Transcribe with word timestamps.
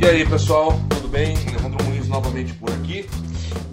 E 0.00 0.04
aí, 0.04 0.24
pessoal, 0.24 0.70
tudo 0.90 1.08
bem? 1.08 1.36
Alejandro 1.36 1.84
Muniz 1.84 2.06
novamente 2.06 2.54
por 2.54 2.70
aqui. 2.70 3.04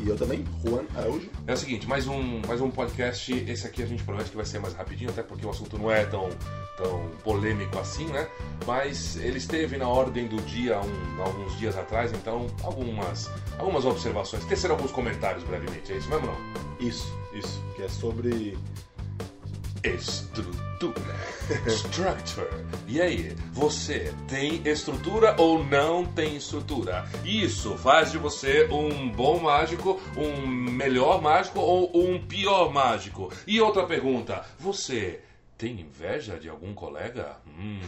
E 0.03 0.09
eu 0.09 0.17
também, 0.17 0.43
Juan 0.65 0.83
Araújo. 0.95 1.29
É 1.45 1.53
o 1.53 1.57
seguinte, 1.57 1.87
mais 1.87 2.07
um, 2.07 2.41
mais 2.47 2.59
um 2.61 2.71
podcast. 2.71 3.31
Esse 3.47 3.67
aqui 3.67 3.83
a 3.83 3.85
gente 3.85 4.03
promete 4.03 4.31
que 4.31 4.35
vai 4.35 4.45
ser 4.45 4.57
mais 4.57 4.73
rapidinho, 4.73 5.11
até 5.11 5.21
porque 5.21 5.45
o 5.45 5.51
assunto 5.51 5.77
não 5.77 5.91
é 5.91 6.03
tão, 6.03 6.29
tão 6.77 7.11
polêmico 7.23 7.77
assim, 7.77 8.07
né? 8.07 8.27
Mas 8.65 9.17
ele 9.17 9.37
esteve 9.37 9.77
na 9.77 9.87
ordem 9.87 10.27
do 10.27 10.37
dia 10.41 10.79
um, 10.79 11.21
alguns 11.21 11.55
dias 11.59 11.77
atrás, 11.77 12.11
então 12.11 12.47
algumas, 12.63 13.29
algumas 13.59 13.85
observações, 13.85 14.43
tecer 14.45 14.71
alguns 14.71 14.91
comentários 14.91 15.43
brevemente. 15.43 15.93
É 15.93 15.97
isso 15.97 16.09
mesmo 16.09 16.25
não? 16.25 16.37
Isso, 16.79 17.07
isso. 17.33 17.63
Que 17.75 17.83
é 17.83 17.87
sobre 17.87 18.57
Estrutura. 19.85 21.15
Structure. 21.67 22.47
E 22.87 22.99
aí, 22.99 23.35
você 23.51 24.11
tem 24.27 24.59
estrutura 24.67 25.35
ou 25.37 25.63
não 25.63 26.03
tem 26.03 26.35
estrutura? 26.37 27.05
Isso 27.23 27.77
faz 27.77 28.11
de 28.11 28.17
você 28.17 28.67
um 28.71 29.11
bom 29.11 29.39
mágico, 29.39 30.01
um 30.17 30.47
melhor 30.47 31.21
mágico 31.21 31.59
ou 31.59 31.91
um 31.95 32.19
pior 32.19 32.73
mágico? 32.73 33.31
E 33.45 33.61
outra 33.61 33.85
pergunta, 33.85 34.43
você 34.57 35.21
tem 35.55 35.79
inveja 35.79 36.39
de 36.39 36.49
algum 36.49 36.73
colega? 36.73 37.37
Hum. 37.45 37.79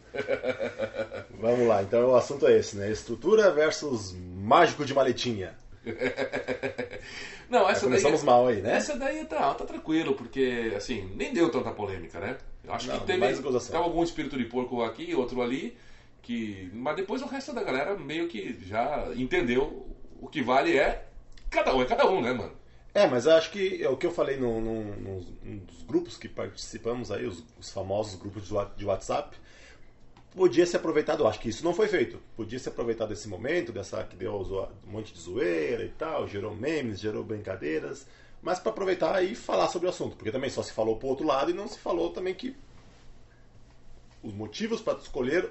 Vamos 1.38 1.68
lá, 1.68 1.82
então 1.82 2.08
o 2.08 2.16
assunto 2.16 2.46
é 2.46 2.56
esse, 2.56 2.76
né? 2.78 2.90
Estrutura 2.90 3.50
versus 3.50 4.16
mágico 4.16 4.86
de 4.86 4.94
maletinha. 4.94 5.54
Não, 7.50 7.68
essa 7.68 7.80
Já 7.80 7.86
começamos 7.86 8.20
daí, 8.20 8.26
mal 8.26 8.46
aí, 8.46 8.62
né? 8.62 8.76
Essa 8.76 8.96
daí 8.96 9.24
tá, 9.24 9.52
tá 9.54 9.64
tranquilo, 9.64 10.14
porque 10.14 10.72
assim, 10.76 11.10
nem 11.16 11.34
deu 11.34 11.50
tanta 11.50 11.72
polêmica, 11.72 12.20
né? 12.20 12.38
Eu 12.62 12.72
acho 12.72 12.86
Não, 12.86 13.00
que 13.00 13.06
teve, 13.06 13.42
teve 13.42 13.76
algum 13.76 14.04
espírito 14.04 14.38
de 14.38 14.44
porco 14.44 14.82
aqui, 14.82 15.12
outro 15.14 15.42
ali, 15.42 15.76
que. 16.22 16.70
Mas 16.72 16.94
depois 16.94 17.20
o 17.22 17.26
resto 17.26 17.52
da 17.52 17.64
galera 17.64 17.98
meio 17.98 18.28
que 18.28 18.56
já 18.62 19.08
entendeu 19.16 19.84
o 20.20 20.28
que 20.28 20.40
vale 20.40 20.78
é 20.78 21.06
cada 21.50 21.74
um, 21.74 21.82
é 21.82 21.84
cada 21.84 22.08
um, 22.08 22.22
né, 22.22 22.32
mano? 22.32 22.52
É, 22.94 23.06
mas 23.06 23.26
eu 23.26 23.32
acho 23.32 23.50
que 23.50 23.82
é 23.82 23.88
o 23.88 23.96
que 23.96 24.06
eu 24.06 24.12
falei 24.12 24.36
num, 24.36 25.20
dos 25.66 25.82
grupos 25.82 26.16
que 26.16 26.28
participamos 26.28 27.10
aí, 27.10 27.26
os, 27.26 27.44
os 27.58 27.70
famosos 27.70 28.14
grupos 28.14 28.44
de 28.76 28.84
WhatsApp, 28.84 29.36
podia 30.34 30.64
ser 30.64 30.76
aproveitado, 30.76 31.26
acho 31.26 31.40
que 31.40 31.48
isso 31.48 31.64
não 31.64 31.74
foi 31.74 31.88
feito, 31.88 32.20
podia 32.36 32.58
ser 32.58 32.70
aproveitado 32.70 33.12
esse 33.12 33.28
momento, 33.28 33.72
dessa 33.72 34.04
que 34.04 34.16
deu 34.16 34.34
um 34.86 34.90
monte 34.90 35.12
de 35.12 35.20
zoeira 35.20 35.84
e 35.84 35.88
tal, 35.88 36.28
gerou 36.28 36.54
memes, 36.54 37.00
gerou 37.00 37.24
brincadeiras, 37.24 38.06
mas 38.42 38.58
para 38.58 38.70
aproveitar 38.70 39.22
e 39.22 39.34
falar 39.34 39.68
sobre 39.68 39.86
o 39.86 39.90
assunto, 39.90 40.16
porque 40.16 40.30
também 40.30 40.50
só 40.50 40.62
se 40.62 40.72
falou 40.72 40.96
pro 40.96 41.08
outro 41.08 41.26
lado 41.26 41.50
e 41.50 41.54
não 41.54 41.68
se 41.68 41.78
falou 41.78 42.10
também 42.10 42.34
que 42.34 42.56
os 44.22 44.32
motivos 44.32 44.80
para 44.80 44.98
escolher 44.98 45.50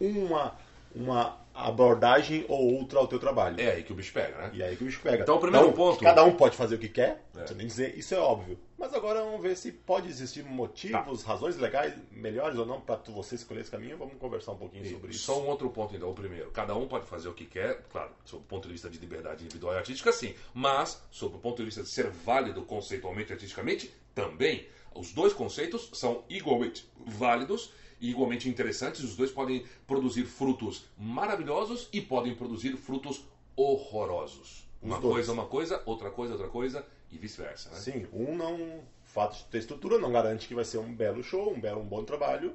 uma, 0.00 0.56
uma 0.94 1.43
abordagem 1.54 2.44
ou 2.48 2.74
outra 2.74 2.98
ao 2.98 3.06
teu 3.06 3.18
trabalho. 3.18 3.60
É 3.60 3.70
aí 3.72 3.82
que 3.84 3.92
o 3.92 3.94
bicho 3.94 4.12
pega, 4.12 4.36
né? 4.36 4.50
E 4.52 4.62
aí 4.62 4.76
que 4.76 4.82
o 4.82 4.86
bicho 4.86 5.00
pega. 5.00 5.22
Então, 5.22 5.36
o 5.36 5.40
primeiro 5.40 5.72
ponto- 5.72 6.00
Cada 6.02 6.24
um 6.24 6.32
pode 6.36 6.56
fazer 6.56 6.74
o 6.74 6.78
que 6.78 6.88
quer, 6.88 7.24
É. 7.36 7.46
você 7.46 7.54
nem 7.54 7.66
dizer, 7.66 7.96
isso 7.96 8.14
é 8.14 8.18
óbvio. 8.18 8.58
Mas 8.76 8.92
agora 8.92 9.22
vamos 9.22 9.40
ver 9.40 9.56
se 9.56 9.70
pode 9.72 10.08
existir 10.08 10.44
motivos, 10.44 11.22
Tá. 11.22 11.28
razões 11.28 11.56
legais, 11.56 11.94
melhores 12.10 12.58
ou 12.58 12.66
não, 12.66 12.80
para 12.80 12.96
você 13.08 13.36
escolher 13.36 13.60
esse 13.60 13.70
caminho. 13.70 13.96
Vamos 13.96 14.14
conversar 14.18 14.52
um 14.52 14.56
pouquinho 14.56 14.84
sobre 14.90 15.10
isso. 15.12 15.20
Só 15.24 15.40
um 15.40 15.46
outro 15.46 15.70
ponto 15.70 15.94
então, 15.94 16.10
o 16.10 16.14
primeiro. 16.14 16.50
Cada 16.50 16.74
um 16.74 16.86
pode 16.88 17.06
fazer 17.06 17.28
o 17.28 17.32
que 17.32 17.46
quer, 17.46 17.82
claro, 17.90 18.10
sob 18.24 18.42
o 18.42 18.46
ponto 18.46 18.66
de 18.66 18.72
vista 18.72 18.90
de 18.90 18.98
liberdade 18.98 19.44
individual 19.44 19.74
e 19.74 19.76
artística, 19.78 20.12
sim. 20.12 20.34
Mas, 20.52 21.00
sob 21.10 21.36
o 21.36 21.38
ponto 21.38 21.58
de 21.58 21.64
vista 21.66 21.82
de 21.82 21.88
ser 21.88 22.08
válido 22.10 22.62
conceitualmente 22.62 23.30
e 23.30 23.32
artisticamente, 23.32 23.94
também. 24.14 24.66
Os 24.94 25.12
dois 25.12 25.32
conceitos 25.32 25.90
são 25.92 26.22
igualmente 26.28 26.88
válidos 27.04 27.72
e 27.72 27.72
igualmente 28.00 28.48
interessantes. 28.48 29.02
Os 29.02 29.16
dois 29.16 29.30
podem 29.30 29.64
produzir 29.86 30.24
frutos 30.24 30.86
maravilhosos 30.96 31.88
e 31.92 32.00
podem 32.00 32.34
produzir 32.34 32.76
frutos 32.76 33.24
horrorosos. 33.56 34.64
Uma 34.82 35.00
dois. 35.00 35.14
coisa 35.14 35.30
é 35.30 35.34
uma 35.34 35.46
coisa, 35.46 35.82
outra 35.86 36.10
coisa 36.10 36.32
é 36.32 36.36
outra 36.36 36.50
coisa 36.50 36.86
e 37.10 37.16
vice-versa. 37.16 37.70
Né? 37.70 37.76
Sim, 37.76 38.06
um 38.12 38.36
não. 38.36 38.54
O 38.56 38.84
fato 39.14 39.36
de 39.36 39.44
ter 39.44 39.58
estrutura 39.58 39.98
não 39.98 40.10
garante 40.10 40.48
que 40.48 40.54
vai 40.54 40.64
ser 40.64 40.78
um 40.78 40.92
belo 40.92 41.22
show, 41.22 41.52
um 41.52 41.60
belo, 41.60 41.80
um 41.80 41.86
bom 41.86 42.04
trabalho. 42.04 42.54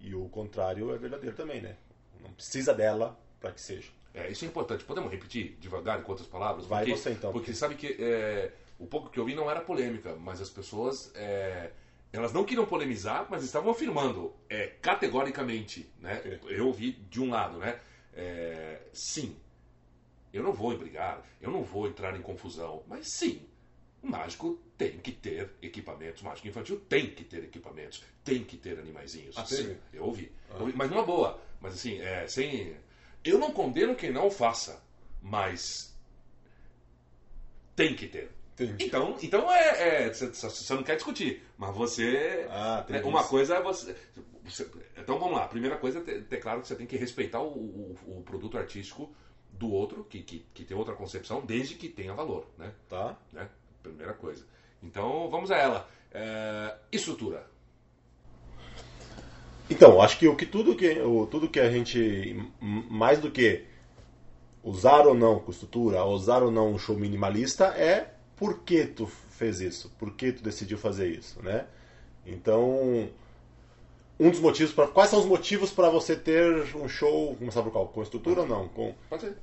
E 0.00 0.14
o 0.14 0.28
contrário 0.28 0.94
é 0.94 0.98
verdadeiro 0.98 1.34
também, 1.34 1.60
né? 1.60 1.76
Não 2.20 2.30
precisa 2.32 2.72
dela 2.72 3.18
para 3.40 3.50
que 3.50 3.60
seja. 3.60 3.90
É, 4.14 4.30
isso 4.30 4.44
é 4.44 4.48
importante. 4.48 4.84
Podemos 4.84 5.10
repetir 5.10 5.56
devagar 5.60 6.02
com 6.02 6.12
outras 6.12 6.28
palavras? 6.28 6.66
Vai 6.66 6.84
porque, 6.84 6.98
você, 6.98 7.10
então. 7.10 7.32
Porque 7.32 7.52
sabe 7.52 7.74
que 7.74 7.96
é, 7.98 8.52
o 8.78 8.86
pouco 8.86 9.10
que 9.10 9.18
eu 9.18 9.24
vi 9.24 9.34
não 9.34 9.50
era 9.50 9.60
polêmica, 9.60 10.16
mas 10.16 10.40
as 10.40 10.48
pessoas 10.48 11.10
é, 11.14 11.70
elas 12.16 12.32
não 12.32 12.44
queriam 12.44 12.66
polemizar, 12.66 13.26
mas 13.30 13.44
estavam 13.44 13.70
afirmando 13.70 14.32
é, 14.48 14.68
categoricamente, 14.80 15.88
né? 15.98 16.22
Eu 16.46 16.66
ouvi 16.66 16.92
de 16.92 17.20
um 17.20 17.30
lado, 17.30 17.58
né? 17.58 17.80
É, 18.14 18.80
sim, 18.92 19.36
eu 20.32 20.42
não 20.42 20.52
vou 20.52 20.76
brigar, 20.76 21.22
eu 21.40 21.50
não 21.50 21.62
vou 21.62 21.86
entrar 21.86 22.16
em 22.16 22.22
confusão, 22.22 22.82
mas 22.86 23.08
sim, 23.08 23.46
o 24.02 24.06
mágico 24.06 24.58
tem 24.76 24.98
que 24.98 25.12
ter 25.12 25.50
equipamentos, 25.60 26.22
o 26.22 26.24
mágico 26.24 26.48
infantil 26.48 26.80
tem 26.88 27.10
que 27.10 27.24
ter 27.24 27.44
equipamentos, 27.44 28.02
tem 28.24 28.44
que 28.44 28.56
ter 28.56 28.78
animaizinhos. 28.78 29.36
Ah, 29.36 29.44
sim, 29.44 29.76
eu 29.92 30.04
ouvi. 30.04 30.30
Eu 30.50 30.60
ouvi, 30.60 30.72
Mas 30.76 30.90
numa 30.90 31.02
boa. 31.02 31.40
Mas 31.60 31.74
assim, 31.74 32.00
é, 32.00 32.26
sem. 32.28 32.76
Eu 33.24 33.38
não 33.38 33.50
condeno 33.50 33.94
quem 33.94 34.12
não 34.12 34.28
o 34.28 34.30
faça, 34.30 34.80
mas 35.20 35.94
tem 37.74 37.94
que 37.94 38.06
ter. 38.06 38.30
Entendi. 38.58 38.86
Então, 38.86 39.16
então 39.22 39.52
é. 39.52 40.04
é, 40.06 40.12
Você 40.12 40.28
você 40.28 40.74
não 40.74 40.82
quer 40.82 40.94
discutir, 40.96 41.42
mas 41.58 41.74
você. 41.76 42.46
Ah, 42.50 42.82
tem 42.86 42.96
é, 42.96 43.04
uma 43.04 43.22
coisa 43.22 43.56
é 43.56 43.62
você, 43.62 43.94
você- 44.42 44.66
Então 44.96 45.18
vamos 45.18 45.34
lá. 45.36 45.44
A 45.44 45.48
primeira 45.48 45.76
coisa 45.76 45.98
é 45.98 46.20
ter, 46.20 46.38
claro 46.38 46.62
que 46.62 46.68
você 46.68 46.74
tem 46.74 46.86
que 46.86 46.96
respeitar 46.96 47.40
o, 47.42 47.48
o- 47.48 47.96
o 48.18 48.22
produto 48.22 48.56
artístico 48.56 49.10
do 49.52 49.70
outro, 49.70 50.04
que, 50.04 50.22
que, 50.22 50.46
que 50.54 50.64
tem 50.64 50.76
outra 50.76 50.94
concepção, 50.94 51.42
desde 51.44 51.74
que 51.74 51.88
tenha 51.88 52.14
valor, 52.14 52.46
né? 52.56 52.72
Tá? 52.88 53.16
né? 53.32 53.48
Primeira 53.82 54.14
coisa. 54.14 54.44
Então 54.82 55.28
vamos 55.28 55.50
a 55.50 55.56
ela. 55.58 55.88
É, 56.12 56.74
estrutura. 56.90 57.46
Então, 59.68 60.00
acho 60.00 60.18
que 60.18 60.28
o 60.28 60.36
que 60.36 60.46
tudo 60.46 60.76
que 60.76 60.98
o, 61.00 61.26
tudo 61.26 61.48
que 61.48 61.58
a 61.60 61.70
gente 61.70 62.36
mais 62.60 63.18
do 63.18 63.30
que 63.30 63.64
usar 64.62 65.06
ou 65.06 65.14
não 65.14 65.40
com 65.40 65.50
estrutura, 65.50 66.04
usar 66.04 66.42
ou 66.42 66.50
não 66.50 66.72
um 66.72 66.78
show 66.78 66.96
minimalista 66.96 67.66
é 67.66 68.15
por 68.36 68.60
que 68.60 68.86
tu 68.86 69.06
fez 69.06 69.60
isso, 69.60 69.90
por 69.98 70.12
que 70.12 70.32
tu 70.32 70.42
decidiu 70.42 70.78
fazer 70.78 71.08
isso, 71.08 71.42
né? 71.42 71.66
Então, 72.24 73.08
um 74.18 74.30
dos 74.30 74.40
motivos 74.40 74.72
para 74.72 74.86
quais 74.86 75.10
são 75.10 75.20
os 75.20 75.26
motivos 75.26 75.70
para 75.70 75.88
você 75.88 76.16
ter 76.16 76.74
um 76.76 76.88
show, 76.88 77.34
começar 77.36 77.62
por 77.62 77.72
qual? 77.72 77.88
Com 77.88 78.02
estrutura 78.02 78.42
ou 78.42 78.46
não? 78.46 78.68
Com 78.68 78.94
Pode 79.08 79.22
ser. 79.22 79.36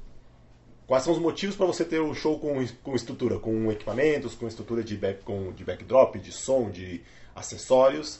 Quais 0.85 1.03
são 1.03 1.13
os 1.13 1.19
motivos 1.19 1.55
para 1.55 1.65
você 1.65 1.85
ter 1.85 2.01
um 2.01 2.13
show 2.13 2.37
com, 2.37 2.53
com 2.83 2.95
estrutura, 2.95 3.39
com 3.39 3.71
equipamentos, 3.71 4.35
com 4.35 4.47
estrutura 4.47 4.83
de, 4.83 4.97
back, 4.97 5.23
com, 5.23 5.51
de 5.53 5.63
backdrop, 5.63 6.15
de 6.17 6.31
som, 6.31 6.69
de 6.69 7.01
acessórios? 7.33 8.19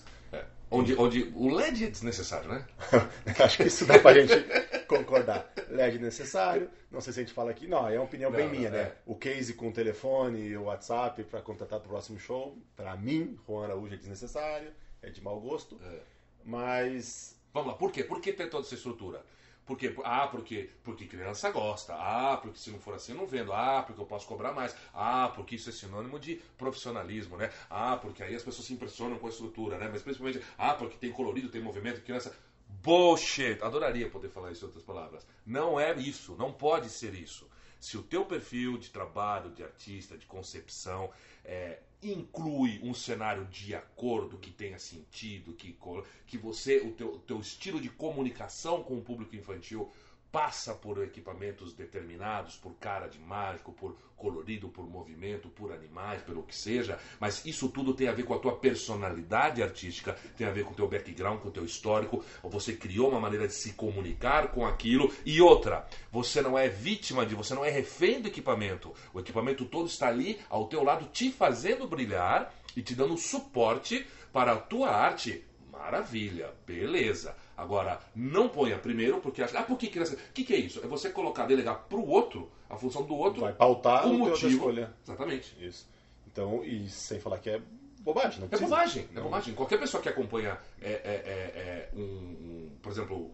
É, 0.74 0.76
Onde, 0.76 0.96
onde 0.96 1.32
o 1.36 1.54
LED 1.54 1.86
é 1.86 1.90
desnecessário, 1.90 2.50
né? 2.50 2.66
Acho 3.40 3.58
que 3.58 3.64
isso 3.64 3.86
dá 3.86 4.00
pra 4.00 4.14
gente 4.14 4.34
concordar. 4.88 5.52
LED 5.70 6.00
necessário, 6.00 6.70
não 6.92 7.00
sei 7.02 7.14
se 7.14 7.20
a 7.20 7.24
gente 7.24 7.34
fala 7.34 7.52
aqui, 7.52 7.68
não, 7.68 7.88
é 7.88 7.96
uma 7.98 8.06
opinião 8.06 8.32
bem 8.32 8.46
Não, 8.46 8.52
minha, 8.52 8.70
não, 8.70 8.78
né? 8.78 8.84
é. 8.84 8.96
O 9.06 9.16
case 9.16 9.54
com 9.54 9.70
o 9.70 9.72
telefone 9.72 10.40
e 10.48 10.58
o 10.58 10.64
WhatsApp 10.64 11.24
para 11.26 11.42
contratar 11.42 11.80
pro 11.80 11.90
próximo 11.90 12.20
show, 12.20 12.58
pra 12.76 12.96
mim, 12.96 13.38
Juan 13.48 13.66
Araújo 13.66 13.94
é 13.94 13.98
desnecessário, 13.98 14.72
é 15.02 15.10
de 15.10 15.22
mau 15.22 15.40
gosto, 15.40 15.80
É. 15.84 16.00
mas 16.44 17.36
Vamos 17.54 17.68
lá, 17.72 17.76
por 17.78 17.92
quê? 17.92 18.04
Por 18.04 18.20
que 18.20 18.34
ter 18.34 18.50
toda 18.50 18.66
essa 18.66 18.74
estrutura? 18.74 19.22
Por 19.66 19.78
quê? 19.78 19.96
Ah, 20.04 20.28
porque, 20.28 20.70
porque 20.84 21.06
criança 21.06 21.50
gosta. 21.50 21.94
Ah, 21.96 22.38
porque 22.42 22.58
se 22.58 22.70
não 22.70 22.80
for 22.80 22.94
assim 22.96 23.14
eu 23.14 23.18
não 23.18 23.26
vendo. 23.26 23.54
Ah, 23.54 23.82
porque 23.86 24.02
eu 24.02 24.06
posso 24.06 24.28
cobrar 24.28 24.52
mais. 24.52 24.76
Ah, 24.94 25.32
porque 25.34 25.56
isso 25.56 25.70
é 25.70 25.72
sinônimo 25.72 26.20
de 26.20 26.36
profissionalismo, 26.58 27.38
né? 27.38 27.50
Ah, 27.70 27.98
porque 27.98 28.22
aí 28.24 28.36
as 28.36 28.44
pessoas 28.44 28.68
se 28.68 28.74
impressionam 28.74 29.18
com 29.18 29.28
a 29.28 29.30
estrutura, 29.30 29.78
né? 29.78 29.90
Mas 29.92 30.02
principalmente, 30.02 30.44
ah, 30.58 30.74
porque 30.74 30.98
tem 30.98 31.12
colorido, 31.12 31.50
tem 31.50 31.62
movimento, 31.62 32.02
criança. 32.02 32.36
Bullshit! 32.68 33.60
Adoraria 33.62 34.10
poder 34.10 34.30
falar 34.30 34.52
isso 34.52 34.66
em 34.66 34.68
outras 34.68 34.84
palavras. 34.84 35.26
Não 35.46 35.80
é 35.80 35.94
isso, 35.98 36.36
não 36.36 36.52
pode 36.52 36.90
ser 36.90 37.14
isso. 37.14 37.48
Se 37.84 37.98
o 37.98 38.02
teu 38.02 38.24
perfil 38.24 38.78
de 38.78 38.90
trabalho, 38.90 39.52
de 39.52 39.62
artista, 39.62 40.18
de 40.18 40.26
concepção, 40.26 41.12
é, 41.44 41.80
inclui 42.02 42.80
um 42.82 42.94
cenário 42.94 43.44
de 43.48 43.76
acordo 43.76 44.38
que 44.38 44.52
tenha 44.52 44.80
sentido, 44.80 45.52
que, 45.52 45.78
que 46.26 46.38
você, 46.38 46.78
o 46.78 46.94
teu, 46.94 47.20
teu 47.28 47.42
estilo 47.42 47.82
de 47.82 47.90
comunicação 47.90 48.82
com 48.82 48.98
o 48.98 49.02
público 49.02 49.36
infantil 49.36 49.92
passa 50.34 50.74
por 50.74 50.98
equipamentos 51.04 51.74
determinados, 51.76 52.56
por 52.56 52.74
cara 52.80 53.06
de 53.06 53.20
mágico, 53.20 53.72
por 53.72 53.96
colorido, 54.18 54.68
por 54.68 54.84
movimento, 54.90 55.48
por 55.48 55.72
animais, 55.72 56.24
pelo 56.24 56.42
que 56.42 56.56
seja, 56.56 56.98
mas 57.20 57.46
isso 57.46 57.70
tudo 57.70 57.94
tem 57.94 58.08
a 58.08 58.14
ver 58.14 58.24
com 58.24 58.34
a 58.34 58.40
tua 58.40 58.56
personalidade 58.56 59.62
artística, 59.62 60.18
tem 60.36 60.48
a 60.48 60.52
ver 60.52 60.64
com 60.66 60.72
o 60.72 60.76
teu 60.76 60.88
background, 60.88 61.40
com 61.40 61.50
o 61.50 61.52
teu 61.52 61.64
histórico, 61.64 62.26
você 62.42 62.74
criou 62.74 63.10
uma 63.10 63.20
maneira 63.20 63.48
de 63.48 63.54
se 63.54 63.74
comunicar 63.74 64.48
com 64.48 64.66
aquilo, 64.66 65.14
e 65.24 65.40
outra, 65.40 65.88
você 66.12 66.42
não 66.42 66.58
é 66.58 66.68
vítima 66.68 67.28
de, 67.28 67.36
você 67.36 67.54
não 67.54 67.64
é 67.64 67.70
refém 67.70 68.20
do 68.20 68.28
equipamento, 68.28 68.92
o 69.14 69.20
equipamento 69.20 69.66
todo 69.66 69.86
está 69.86 70.08
ali 70.08 70.40
ao 70.50 70.68
teu 70.68 70.84
lado, 70.84 71.10
te 71.12 71.32
fazendo 71.32 71.86
brilhar 71.86 72.52
e 72.76 72.82
te 72.82 72.96
dando 72.96 73.16
suporte 73.18 74.08
para 74.32 74.54
a 74.54 74.58
tua 74.58 74.90
arte, 74.90 75.46
maravilha, 75.72 76.52
beleza. 76.66 77.36
Agora, 77.56 78.00
não 78.16 78.50
ponha 78.50 78.78
primeiro, 78.80 79.20
porque 79.22 79.42
acha. 79.44 79.58
Ah, 79.60 79.64
por 79.64 79.78
que 79.78 79.88
criança? 79.88 80.16
O 80.16 80.34
que, 80.34 80.44
que 80.44 80.54
é 80.54 80.58
isso? 80.58 80.80
É 80.84 80.88
você 80.88 81.10
colocar, 81.10 81.46
delegar 81.46 81.84
pro 81.88 82.04
outro, 82.06 82.52
a 82.70 82.76
função 82.76 83.04
do 83.04 83.16
outro. 83.16 83.42
Vai 83.42 83.54
pautar 83.54 84.08
o 84.08 84.12
o 84.16 84.18
motivo. 84.18 84.48
escolha. 84.50 84.92
Exatamente. 85.04 85.56
Isso. 85.64 85.88
Então, 86.26 86.64
e 86.64 86.90
sem 86.90 87.20
falar 87.20 87.38
que 87.38 87.52
é 87.52 87.62
bobagem, 88.00 88.40
não 88.40 88.48
É 88.48 88.50
precisa. 88.50 88.70
bobagem, 88.70 89.08
é 89.12 89.16
Não. 89.16 89.24
bobagem. 89.24 89.54
Qualquer 89.54 89.80
pessoa 89.80 90.02
que 90.02 90.10
acompanha, 90.10 90.58
é, 90.82 90.90
é, 90.92 90.94
é, 90.94 91.90
é, 91.90 91.90
um, 91.94 92.02
um- 92.02 92.72
por 92.82 92.92
exemplo, 92.92 93.32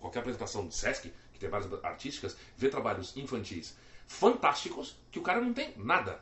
qualquer 0.00 0.20
apresentação 0.20 0.66
de 0.66 0.74
Sesc, 0.74 1.12
que 1.32 1.38
tem 1.38 1.50
várias 1.50 1.70
artísticas, 1.84 2.36
vê 2.56 2.68
trabalhos 2.70 3.14
infantis 3.16 3.76
fantásticos 4.06 4.96
que 5.10 5.18
o 5.18 5.22
cara 5.22 5.40
não 5.40 5.52
tem 5.52 5.72
nada. 5.76 6.18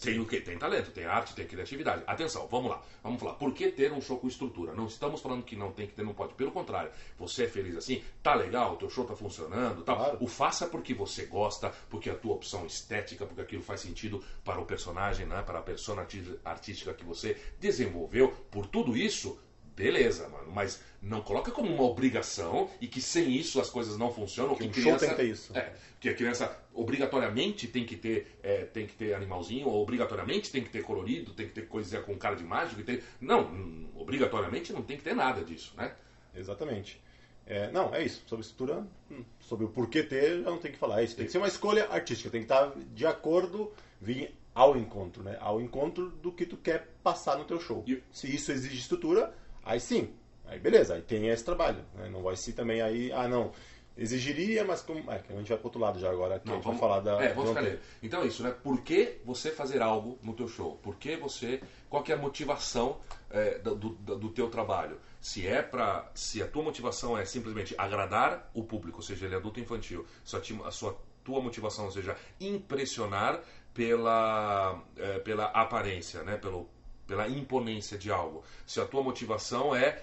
Tem 0.00 0.18
o 0.20 0.26
quê? 0.26 0.40
Tem 0.40 0.58
talento, 0.58 0.90
tem 0.90 1.04
arte, 1.04 1.34
tem 1.34 1.46
criatividade. 1.46 2.02
Atenção, 2.06 2.46
vamos 2.48 2.70
lá. 2.70 2.82
Vamos 3.02 3.20
falar. 3.20 3.34
Por 3.34 3.52
que 3.52 3.68
ter 3.68 3.92
um 3.92 4.00
show 4.00 4.18
com 4.18 4.28
estrutura? 4.28 4.74
Não 4.74 4.86
estamos 4.86 5.20
falando 5.20 5.44
que 5.44 5.56
não 5.56 5.72
tem 5.72 5.86
que 5.86 5.94
ter, 5.94 6.02
não 6.04 6.14
pode. 6.14 6.34
Pelo 6.34 6.50
contrário, 6.50 6.90
você 7.18 7.44
é 7.44 7.48
feliz 7.48 7.76
assim, 7.76 8.02
tá 8.22 8.34
legal, 8.34 8.74
o 8.74 8.76
teu 8.76 8.90
show 8.90 9.04
tá 9.04 9.14
funcionando, 9.14 9.82
tal. 9.82 9.96
Claro. 9.96 10.18
O 10.20 10.26
faça 10.26 10.66
porque 10.66 10.94
você 10.94 11.26
gosta, 11.26 11.72
porque 11.88 12.10
a 12.10 12.14
tua 12.14 12.34
opção 12.34 12.66
estética, 12.66 13.26
porque 13.26 13.40
aquilo 13.40 13.62
faz 13.62 13.80
sentido 13.80 14.22
para 14.44 14.60
o 14.60 14.66
personagem, 14.66 15.26
né? 15.26 15.42
para 15.42 15.58
a 15.58 15.62
persona 15.62 16.06
artística 16.44 16.94
que 16.94 17.04
você 17.04 17.36
desenvolveu. 17.60 18.28
Por 18.50 18.66
tudo 18.66 18.96
isso, 18.96 19.38
beleza, 19.76 20.28
mano. 20.28 20.50
Mas 20.52 20.82
não 21.02 21.20
coloca 21.20 21.50
como 21.52 21.72
uma 21.72 21.84
obrigação 21.84 22.68
e 22.80 22.88
que 22.88 23.00
sem 23.00 23.30
isso 23.30 23.60
as 23.60 23.68
coisas 23.70 23.96
não 23.98 24.10
funcionam. 24.12 24.54
Que 24.54 24.68
que 24.68 24.80
um 24.80 24.82
show 24.82 24.96
tem 24.96 25.10
que 25.10 25.14
ter 25.14 25.26
isso. 25.30 25.56
É, 25.56 25.72
que 26.00 26.08
a 26.08 26.14
criança 26.14 26.58
obrigatoriamente 26.74 27.68
tem 27.68 27.84
que 27.84 27.96
ter 27.96 28.38
é, 28.42 28.64
tem 28.64 28.86
que 28.86 28.94
ter 28.94 29.14
animalzinho, 29.14 29.68
ou 29.68 29.82
obrigatoriamente 29.82 30.50
tem 30.50 30.62
que 30.64 30.70
ter 30.70 30.82
colorido, 30.82 31.32
tem 31.34 31.46
que 31.46 31.52
ter 31.52 31.68
coisa 31.68 32.00
com 32.00 32.16
cara 32.16 32.34
de 32.34 32.44
mágico. 32.44 32.82
Tem... 32.82 33.00
Não, 33.20 33.86
obrigatoriamente 33.94 34.72
não 34.72 34.82
tem 34.82 34.96
que 34.96 35.02
ter 35.04 35.14
nada 35.14 35.44
disso, 35.44 35.72
né? 35.76 35.92
Exatamente. 36.34 37.00
É, 37.46 37.70
não, 37.70 37.94
é 37.94 38.02
isso. 38.04 38.24
Sobre 38.26 38.44
estrutura, 38.44 38.84
hum, 39.10 39.22
sobre 39.38 39.64
o 39.64 39.68
porquê 39.68 40.02
ter, 40.02 40.42
já 40.42 40.50
não 40.50 40.58
tem 40.58 40.72
que 40.72 40.78
falar. 40.78 41.00
É 41.00 41.04
isso. 41.04 41.14
Tem 41.16 41.26
que 41.26 41.30
ser 41.32 41.38
uma 41.38 41.46
escolha 41.46 41.86
artística. 41.90 42.28
Tem 42.28 42.40
que 42.40 42.44
estar 42.52 42.72
de 42.92 43.06
acordo, 43.06 43.72
vir 44.00 44.34
ao 44.52 44.76
encontro, 44.76 45.22
né? 45.22 45.36
Ao 45.40 45.60
encontro 45.60 46.10
do 46.10 46.32
que 46.32 46.44
tu 46.44 46.56
quer 46.56 46.88
passar 47.04 47.38
no 47.38 47.44
teu 47.44 47.60
show. 47.60 47.84
E- 47.86 48.02
Se 48.10 48.34
isso 48.34 48.50
exige 48.50 48.78
estrutura, 48.78 49.32
aí 49.66 49.80
sim. 49.80 50.14
Aí 50.46 50.58
beleza, 50.58 50.94
aí 50.94 51.02
tem 51.02 51.28
esse 51.28 51.44
trabalho. 51.44 51.84
né? 51.94 52.08
Não 52.08 52.22
vai 52.22 52.36
ser 52.36 52.52
também 52.52 52.80
aí, 52.80 53.12
ah 53.12 53.28
não, 53.28 53.52
exigiria, 53.96 54.64
mas 54.64 54.82
como. 54.82 55.10
É, 55.10 55.22
a 55.28 55.32
gente 55.32 55.48
vai 55.48 55.58
pro 55.58 55.66
outro 55.66 55.80
lado 55.80 55.98
já 55.98 56.10
agora, 56.10 56.38
que 56.38 56.50
a 56.50 56.54
gente 56.54 56.64
vai 56.64 56.78
falar 56.78 57.00
da. 57.00 57.22
É, 57.22 57.32
vamos 57.32 57.50
ficar. 57.50 57.78
Então 58.02 58.22
é 58.22 58.26
isso, 58.26 58.42
né? 58.42 58.54
Por 58.62 58.82
que 58.82 59.18
você 59.24 59.50
fazer 59.50 59.80
algo 59.80 60.18
no 60.22 60.34
teu 60.34 60.46
show? 60.46 60.76
Por 60.82 60.96
que 60.96 61.16
você. 61.16 61.60
Qual 61.88 62.02
que 62.02 62.12
é 62.12 62.14
a 62.14 62.18
motivação 62.18 63.00
é, 63.30 63.58
do, 63.58 63.74
do, 63.74 64.16
do 64.16 64.28
teu 64.30 64.48
trabalho? 64.50 65.00
Se 65.20 65.46
é 65.46 65.62
para, 65.62 66.10
se 66.14 66.42
a 66.42 66.46
tua 66.46 66.62
motivação 66.62 67.16
é 67.16 67.24
simplesmente 67.24 67.74
agradar 67.78 68.50
o 68.54 68.62
público, 68.62 69.02
seja 69.02 69.26
ele 69.26 69.34
adulto 69.34 69.58
ou 69.58 69.64
infantil, 69.64 70.06
se 70.24 70.36
a 70.36 70.70
sua 70.70 70.96
tua 71.24 71.40
motivação 71.40 71.90
seja 71.90 72.16
impressionar 72.40 73.42
pela, 73.74 74.80
é, 74.96 75.18
pela 75.18 75.46
aparência, 75.46 76.22
né? 76.22 76.36
Pelo, 76.36 76.68
pela 77.06 77.28
imponência 77.28 77.96
de 77.96 78.10
algo. 78.10 78.44
Se 78.66 78.80
a 78.80 78.84
tua 78.84 79.02
motivação 79.02 79.74
é 79.74 80.02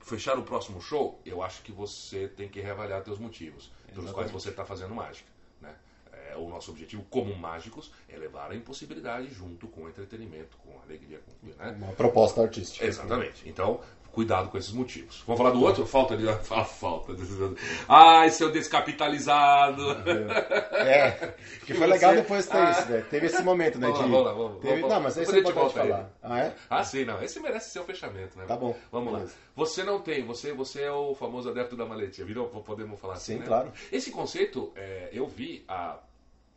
fechar 0.00 0.38
o 0.38 0.42
próximo 0.42 0.80
show, 0.80 1.20
eu 1.24 1.42
acho 1.42 1.62
que 1.62 1.72
você 1.72 2.28
tem 2.28 2.48
que 2.48 2.60
reavaliar 2.60 3.02
teus 3.02 3.18
motivos 3.18 3.70
pelos 3.86 4.04
Exatamente. 4.04 4.14
quais 4.14 4.30
você 4.30 4.50
está 4.50 4.64
fazendo 4.64 4.94
mágica. 4.94 5.28
Né? 5.60 5.74
É, 6.12 6.36
o 6.36 6.48
nosso 6.48 6.70
objetivo 6.70 7.04
como 7.08 7.34
mágicos 7.34 7.90
é 8.08 8.16
levar 8.16 8.50
a 8.50 8.54
impossibilidade 8.54 9.32
junto 9.32 9.66
com 9.66 9.84
o 9.84 9.88
entretenimento, 9.88 10.56
com 10.58 10.78
a 10.78 10.82
alegria, 10.82 11.20
com 11.20 11.46
né? 11.46 11.70
Uma 11.78 11.92
proposta 11.92 12.42
artística. 12.42 12.84
Exatamente. 12.84 13.48
Então, 13.48 13.80
cuidado 14.14 14.48
com 14.48 14.56
esses 14.56 14.72
motivos. 14.72 15.22
Vamos 15.26 15.38
falar 15.38 15.50
do 15.50 15.62
outro? 15.62 15.84
Falta 15.86 16.16
de. 16.16 16.28
A 16.28 16.64
falta. 16.64 17.14
de- 17.14 17.24
Ai, 17.88 18.30
seu 18.30 18.50
descapitalizado. 18.50 19.82
É, 20.72 21.34
que 21.66 21.74
foi 21.74 21.86
legal 21.86 22.14
depois 22.14 22.46
ter 22.46 22.56
Ah. 22.56 22.70
isso, 22.70 22.88
né? 22.90 23.04
Teve 23.10 23.26
esse 23.26 23.42
momento, 23.42 23.78
né? 23.78 23.88
Vamos 23.88 24.00
lá, 24.00 24.06
de- 24.06 24.10
vamos 24.12 24.26
lá, 24.26 24.32
vamos- 24.32 24.60
teve- 24.62 24.74
vamos- 24.80 24.90
Não, 24.94 25.00
mas 25.02 25.16
esse 25.16 25.34
é 25.36 25.38
importante 25.40 25.74
falar. 25.74 26.10
Ah, 26.22 26.40
é? 26.40 26.54
Ah, 26.70 26.84
sim, 26.84 27.04
não. 27.04 27.22
Esse 27.22 27.40
merece 27.40 27.70
ser 27.70 27.80
o 27.80 27.84
fechamento, 27.84 28.38
né? 28.38 28.44
Tá 28.46 28.56
bom. 28.56 28.76
Vamos 28.90 29.12
lá. 29.12 29.18
Beleza. 29.20 29.36
Você 29.56 29.82
não 29.82 30.00
tem, 30.00 30.24
você, 30.24 30.52
você 30.52 30.82
é 30.82 30.92
o 30.92 31.14
famoso 31.14 31.48
adepto 31.50 31.76
da 31.76 31.84
maletinha, 31.86 32.26
virou? 32.26 32.46
Podemos 32.48 32.98
falar 33.00 33.14
assim, 33.14 33.34
Sim, 33.34 33.38
né? 33.40 33.46
claro. 33.46 33.72
Esse 33.92 34.10
conceito 34.10 34.72
é, 34.76 35.08
eu 35.12 35.26
vi 35.26 35.64
há 35.68 35.98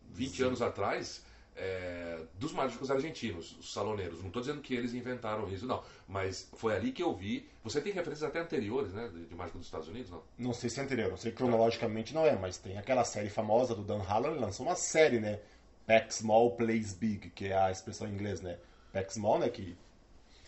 20 0.09 0.42
anos 0.44 0.62
atrás 0.62 1.21
é, 1.57 2.19
dos 2.36 2.54
mágicos 2.54 2.92
argentinos, 2.92 3.57
os 3.59 3.74
saloneiros. 3.74 4.19
Não 4.19 4.27
estou 4.27 4.42
dizendo 4.42 4.62
que 4.62 4.75
eles 4.75 4.94
inventaram 4.94 5.50
isso, 5.51 5.65
não. 5.65 5.83
Mas 6.07 6.50
foi 6.54 6.75
ali 6.75 6.92
que 6.92 7.01
eu 7.01 7.13
vi. 7.13 7.50
Você 7.63 7.81
tem 7.81 7.92
referências 7.92 8.30
até 8.30 8.39
anteriores, 8.39 8.94
né? 8.94 9.09
De, 9.09 9.25
de 9.25 9.36
mágico 9.36 9.57
dos 9.57 9.68
Estados 9.68 9.88
Unidos, 9.88 10.12
não? 10.12 10.21
Não 10.38 10.54
sei 10.54 10.69
se 10.69 10.80
é 10.80 10.83
anterior, 10.83 11.09
não 11.09 11.18
sei 11.18 11.31
cronologicamente 11.31 12.13
não 12.13 12.25
é, 12.25 12.36
mas 12.36 12.57
tem 12.57 12.77
aquela 12.77 13.04
série 13.04 13.30
famosa 13.30 13.74
do 13.74 13.83
Dan 13.83 14.01
Harlan, 14.01 14.31
ele 14.31 14.39
lançou 14.39 14.65
uma 14.65 14.75
série, 14.75 15.19
né? 15.19 15.39
Pack 15.86 16.13
Small 16.13 16.51
Plays 16.56 16.94
Big, 16.94 17.30
que 17.31 17.48
é 17.48 17.57
a 17.57 17.71
expressão 17.71 18.07
em 18.07 18.13
inglês, 18.13 18.39
né? 18.42 18.59
Pack 18.94 19.13
Small, 19.13 19.39
né? 19.39 19.50
Que 19.50 19.75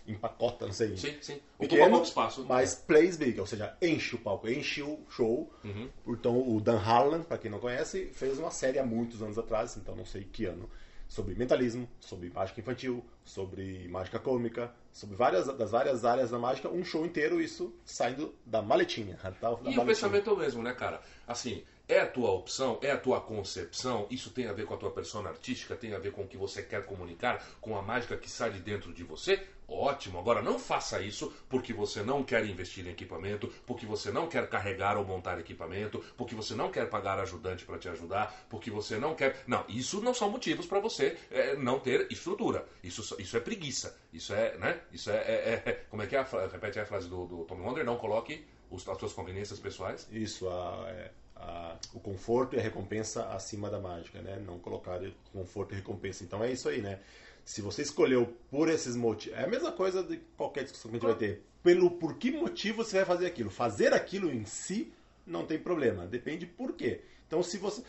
empacota, 0.07 0.65
não 0.65 0.73
sei. 0.73 0.95
Sim, 0.97 1.15
sim. 1.21 1.39
Pequeno, 1.57 1.89
pouco 1.89 2.06
espaço. 2.06 2.45
mas 2.47 2.75
plays 2.75 3.15
big, 3.15 3.39
ou 3.39 3.45
seja, 3.45 3.75
enche 3.81 4.15
o 4.15 4.19
palco, 4.19 4.50
enche 4.50 4.81
o 4.81 5.00
show. 5.09 5.51
Uhum. 5.63 5.89
Então 6.07 6.56
o 6.56 6.59
Dan 6.59 6.79
Harlan, 6.79 7.23
para 7.23 7.38
quem 7.38 7.50
não 7.50 7.59
conhece, 7.59 8.07
fez 8.13 8.38
uma 8.39 8.51
série 8.51 8.79
há 8.79 8.85
muitos 8.85 9.21
anos 9.21 9.38
atrás, 9.38 9.77
então 9.77 9.95
não 9.95 10.06
sei 10.06 10.23
que 10.23 10.45
ano, 10.45 10.69
sobre 11.09 11.33
mentalismo, 11.33 11.89
sobre 12.00 12.29
mágica 12.29 12.61
infantil, 12.61 13.03
sobre 13.25 13.88
mágica 13.89 14.19
cômica, 14.19 14.71
sobre 14.94 15.15
várias 15.15 15.47
das 15.57 15.71
várias 15.71 16.06
áreas 16.06 16.29
da 16.29 16.38
mágica, 16.38 16.69
um 16.69 16.85
show 16.85 17.03
inteiro 17.06 17.41
isso 17.41 17.73
saindo 17.83 18.33
da 18.45 18.61
maletinha, 18.61 19.17
tá? 19.17 19.31
da 19.31 19.50
E 19.50 19.51
o 19.51 19.56
maletinha. 19.56 19.85
pensamento 19.85 20.29
é 20.29 20.33
o 20.33 20.38
mesmo, 20.38 20.61
né, 20.61 20.71
cara? 20.71 21.01
Assim, 21.27 21.63
é 21.89 22.00
a 22.00 22.06
tua 22.07 22.30
opção, 22.31 22.77
é 22.81 22.91
a 22.91 22.97
tua 22.97 23.19
concepção, 23.19 24.06
isso 24.12 24.30
tem 24.30 24.47
a 24.47 24.53
ver 24.53 24.65
com 24.65 24.75
a 24.75 24.77
tua 24.77 24.91
persona 24.91 25.30
artística, 25.30 25.75
tem 25.75 25.94
a 25.95 26.00
ver 26.00 26.12
com 26.12 26.21
o 26.21 26.27
que 26.27 26.38
você 26.38 26.62
quer 26.62 26.86
comunicar, 26.86 27.44
com 27.59 27.75
a 27.75 27.81
mágica 27.81 28.15
que 28.15 28.30
sai 28.30 28.51
de 28.51 28.59
dentro 28.59 28.94
de 28.94 29.03
você? 29.03 29.41
Ótimo. 29.68 30.18
Agora, 30.18 30.41
não 30.41 30.57
faça 30.57 31.00
isso 31.01 31.31
porque 31.47 31.74
você 31.74 32.01
não 32.01 32.24
quer 32.24 32.44
investir 32.45 32.86
em 32.88 32.89
equipamento, 32.89 33.47
porque 33.68 33.86
você 33.86 34.12
não 34.12 34.27
quer 34.27 34.47
carregar 34.50 34.97
ou 34.97 35.06
montar 35.06 35.39
equipamento, 35.39 36.00
porque 36.18 36.33
você 36.33 36.56
não 36.56 36.71
quer 36.71 36.89
pagar 36.89 37.19
ajudante 37.19 37.65
para 37.65 37.77
te 37.77 37.88
ajudar, 37.89 38.33
porque 38.50 38.71
você 38.71 38.97
não 38.97 39.13
quer. 39.13 39.44
Não, 39.45 39.63
isso 39.68 40.01
não 40.01 40.12
são 40.13 40.30
motivos 40.31 40.65
para 40.65 40.80
você 40.80 41.15
é, 41.30 41.56
não 41.56 41.80
ter 41.80 42.07
estrutura. 42.12 42.65
Isso, 42.83 43.15
isso 43.19 43.38
é 43.38 43.39
preguiça. 43.39 43.95
Isso 44.12 44.33
é, 44.33 44.57
né? 44.57 44.80
Isso 44.92 45.12
é. 45.12 45.18
é- 45.18 45.63
é- 45.65 45.74
como 45.89 46.01
é 46.01 46.07
que 46.07 46.15
é 46.15 46.19
a 46.19 46.24
Repete 46.51 46.80
a 46.80 46.85
frase 46.85 47.07
do, 47.07 47.25
do 47.27 47.45
Tommy 47.45 47.62
Wonder: 47.63 47.85
não 47.85 47.97
coloque 47.97 48.44
os- 48.71 48.87
as 48.90 48.97
suas 48.97 49.14
conveniências 49.14 49.59
pessoais. 49.59 50.07
Isso, 50.11 50.49
a- 50.49 50.85
é, 50.90 51.11
a- 51.40 51.78
o 51.94 52.00
conforto 52.00 52.56
e 52.56 52.60
a 52.60 52.62
recompensa 52.62 53.26
acima 53.30 53.69
da 53.69 53.80
mágica, 53.80 54.22
né? 54.22 54.42
Não 54.46 54.60
colocar 54.60 55.00
conforto 55.31 55.74
e 55.74 55.78
recompensa. 55.78 56.24
Então 56.24 56.44
é 56.44 56.52
isso 56.52 56.68
aí, 56.69 56.81
né? 56.81 57.00
Se 57.46 57.62
você 57.62 57.81
escolheu 57.81 58.36
por 58.52 58.69
esses 58.69 58.96
motivos, 58.96 59.38
é 59.38 59.44
a 59.44 59.48
mesma 59.48 59.72
coisa 59.72 60.04
de 60.04 60.18
qualquer 60.38 60.64
discussão 60.64 60.92
que 60.92 60.98
a 60.98 61.00
gente 61.00 61.08
vai 61.08 61.18
ter. 61.18 61.42
Pelo 61.64 61.92
por 61.92 62.16
que 62.18 62.31
motivo 62.31 62.84
você 62.84 62.98
vai 62.98 63.06
fazer 63.06 63.26
aquilo? 63.26 63.50
Fazer 63.50 63.94
aquilo 63.94 64.30
em 64.31 64.46
si 64.46 64.94
não 65.26 65.46
tem 65.46 65.58
problema, 65.58 66.06
depende 66.06 66.46
por 66.46 66.74
quê. 66.74 67.02
Então 67.28 67.42
se 67.42 67.58
você 67.58 67.84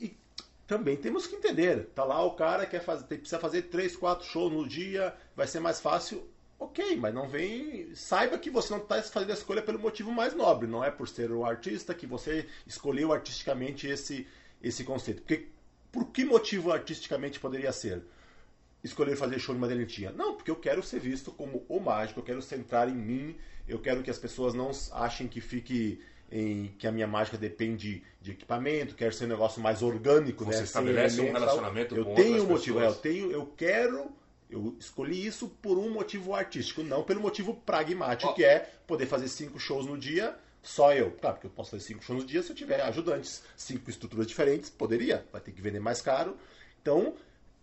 e 0.00 0.16
também 0.66 0.96
temos 0.96 1.26
que 1.26 1.36
entender, 1.36 1.86
tá 1.94 2.04
lá 2.04 2.22
o 2.24 2.32
cara 2.34 2.66
quer 2.66 2.82
fazer, 2.82 3.06
precisa 3.06 3.38
fazer 3.38 3.62
três, 3.62 3.96
quatro 3.96 4.26
shows 4.26 4.52
no 4.52 4.66
dia, 4.68 5.14
vai 5.34 5.46
ser 5.46 5.60
mais 5.60 5.80
fácil. 5.80 6.28
Ok, 6.78 6.96
mas 6.98 7.14
não 7.14 7.26
vem. 7.26 7.94
Saiba 7.94 8.36
que 8.38 8.50
você 8.50 8.70
não 8.74 8.82
está 8.82 9.02
fazendo 9.02 9.30
a 9.30 9.34
escolha 9.34 9.62
pelo 9.62 9.78
motivo 9.78 10.12
mais 10.12 10.34
nobre. 10.34 10.68
Não 10.68 10.84
é 10.84 10.90
por 10.90 11.08
ser 11.08 11.32
o 11.32 11.42
artista 11.42 11.94
que 11.94 12.06
você 12.06 12.46
escolheu 12.66 13.14
artisticamente 13.14 13.86
esse, 13.86 14.26
esse 14.62 14.84
conceito. 14.84 15.22
Porque, 15.22 15.46
por 15.90 16.08
que 16.08 16.22
motivo 16.22 16.70
artisticamente 16.70 17.40
poderia 17.40 17.72
ser? 17.72 18.02
Escolher 18.84 19.16
fazer 19.16 19.38
show 19.38 19.54
de 19.54 19.60
madeirentinha? 19.60 20.12
Não, 20.12 20.34
porque 20.34 20.50
eu 20.50 20.56
quero 20.56 20.82
ser 20.82 21.00
visto 21.00 21.32
como 21.32 21.64
o 21.66 21.80
mágico, 21.80 22.20
eu 22.20 22.24
quero 22.24 22.42
centrar 22.42 22.90
em 22.90 22.94
mim, 22.94 23.36
eu 23.66 23.78
quero 23.78 24.02
que 24.02 24.10
as 24.10 24.18
pessoas 24.18 24.52
não 24.52 24.70
achem 24.92 25.26
que 25.26 25.40
fique. 25.40 25.98
Em, 26.30 26.74
que 26.76 26.88
a 26.88 26.90
minha 26.90 27.06
mágica 27.06 27.38
depende 27.38 28.02
de 28.20 28.32
equipamento, 28.32 28.96
quero 28.96 29.14
ser 29.14 29.26
um 29.26 29.28
negócio 29.28 29.62
mais 29.62 29.80
orgânico, 29.80 30.44
Você 30.44 30.58
né? 30.58 30.64
estabelece 30.64 31.20
um 31.20 31.22
elementos, 31.22 31.32
tal. 31.40 31.54
relacionamento 31.54 31.94
eu 31.96 32.04
com 32.04 32.14
tenho 32.16 32.42
um 32.42 32.46
motivo, 32.48 32.80
é, 32.80 32.82
eu 32.82 32.86
pessoas. 32.88 33.00
tenho, 33.00 33.30
eu 33.30 33.46
quero 33.56 34.10
eu 34.48 34.76
escolhi 34.78 35.26
isso 35.26 35.48
por 35.60 35.78
um 35.78 35.90
motivo 35.90 36.34
artístico, 36.34 36.82
não 36.82 37.02
pelo 37.02 37.20
motivo 37.20 37.54
pragmático, 37.54 38.30
Ó. 38.30 38.34
que 38.34 38.44
é 38.44 38.60
poder 38.86 39.06
fazer 39.06 39.28
cinco 39.28 39.58
shows 39.58 39.86
no 39.86 39.98
dia, 39.98 40.36
só 40.62 40.92
eu. 40.92 41.12
Claro, 41.12 41.36
porque 41.36 41.46
eu 41.46 41.50
posso 41.50 41.70
fazer 41.70 41.82
cinco 41.82 42.04
shows 42.04 42.22
no 42.22 42.28
dia 42.28 42.42
se 42.42 42.50
eu 42.50 42.56
tiver 42.56 42.80
ajudantes, 42.80 43.42
cinco 43.56 43.90
estruturas 43.90 44.26
diferentes, 44.26 44.70
poderia, 44.70 45.26
vai 45.32 45.40
ter 45.40 45.52
que 45.52 45.60
vender 45.62 45.80
mais 45.80 46.00
caro. 46.00 46.36
Então, 46.80 47.14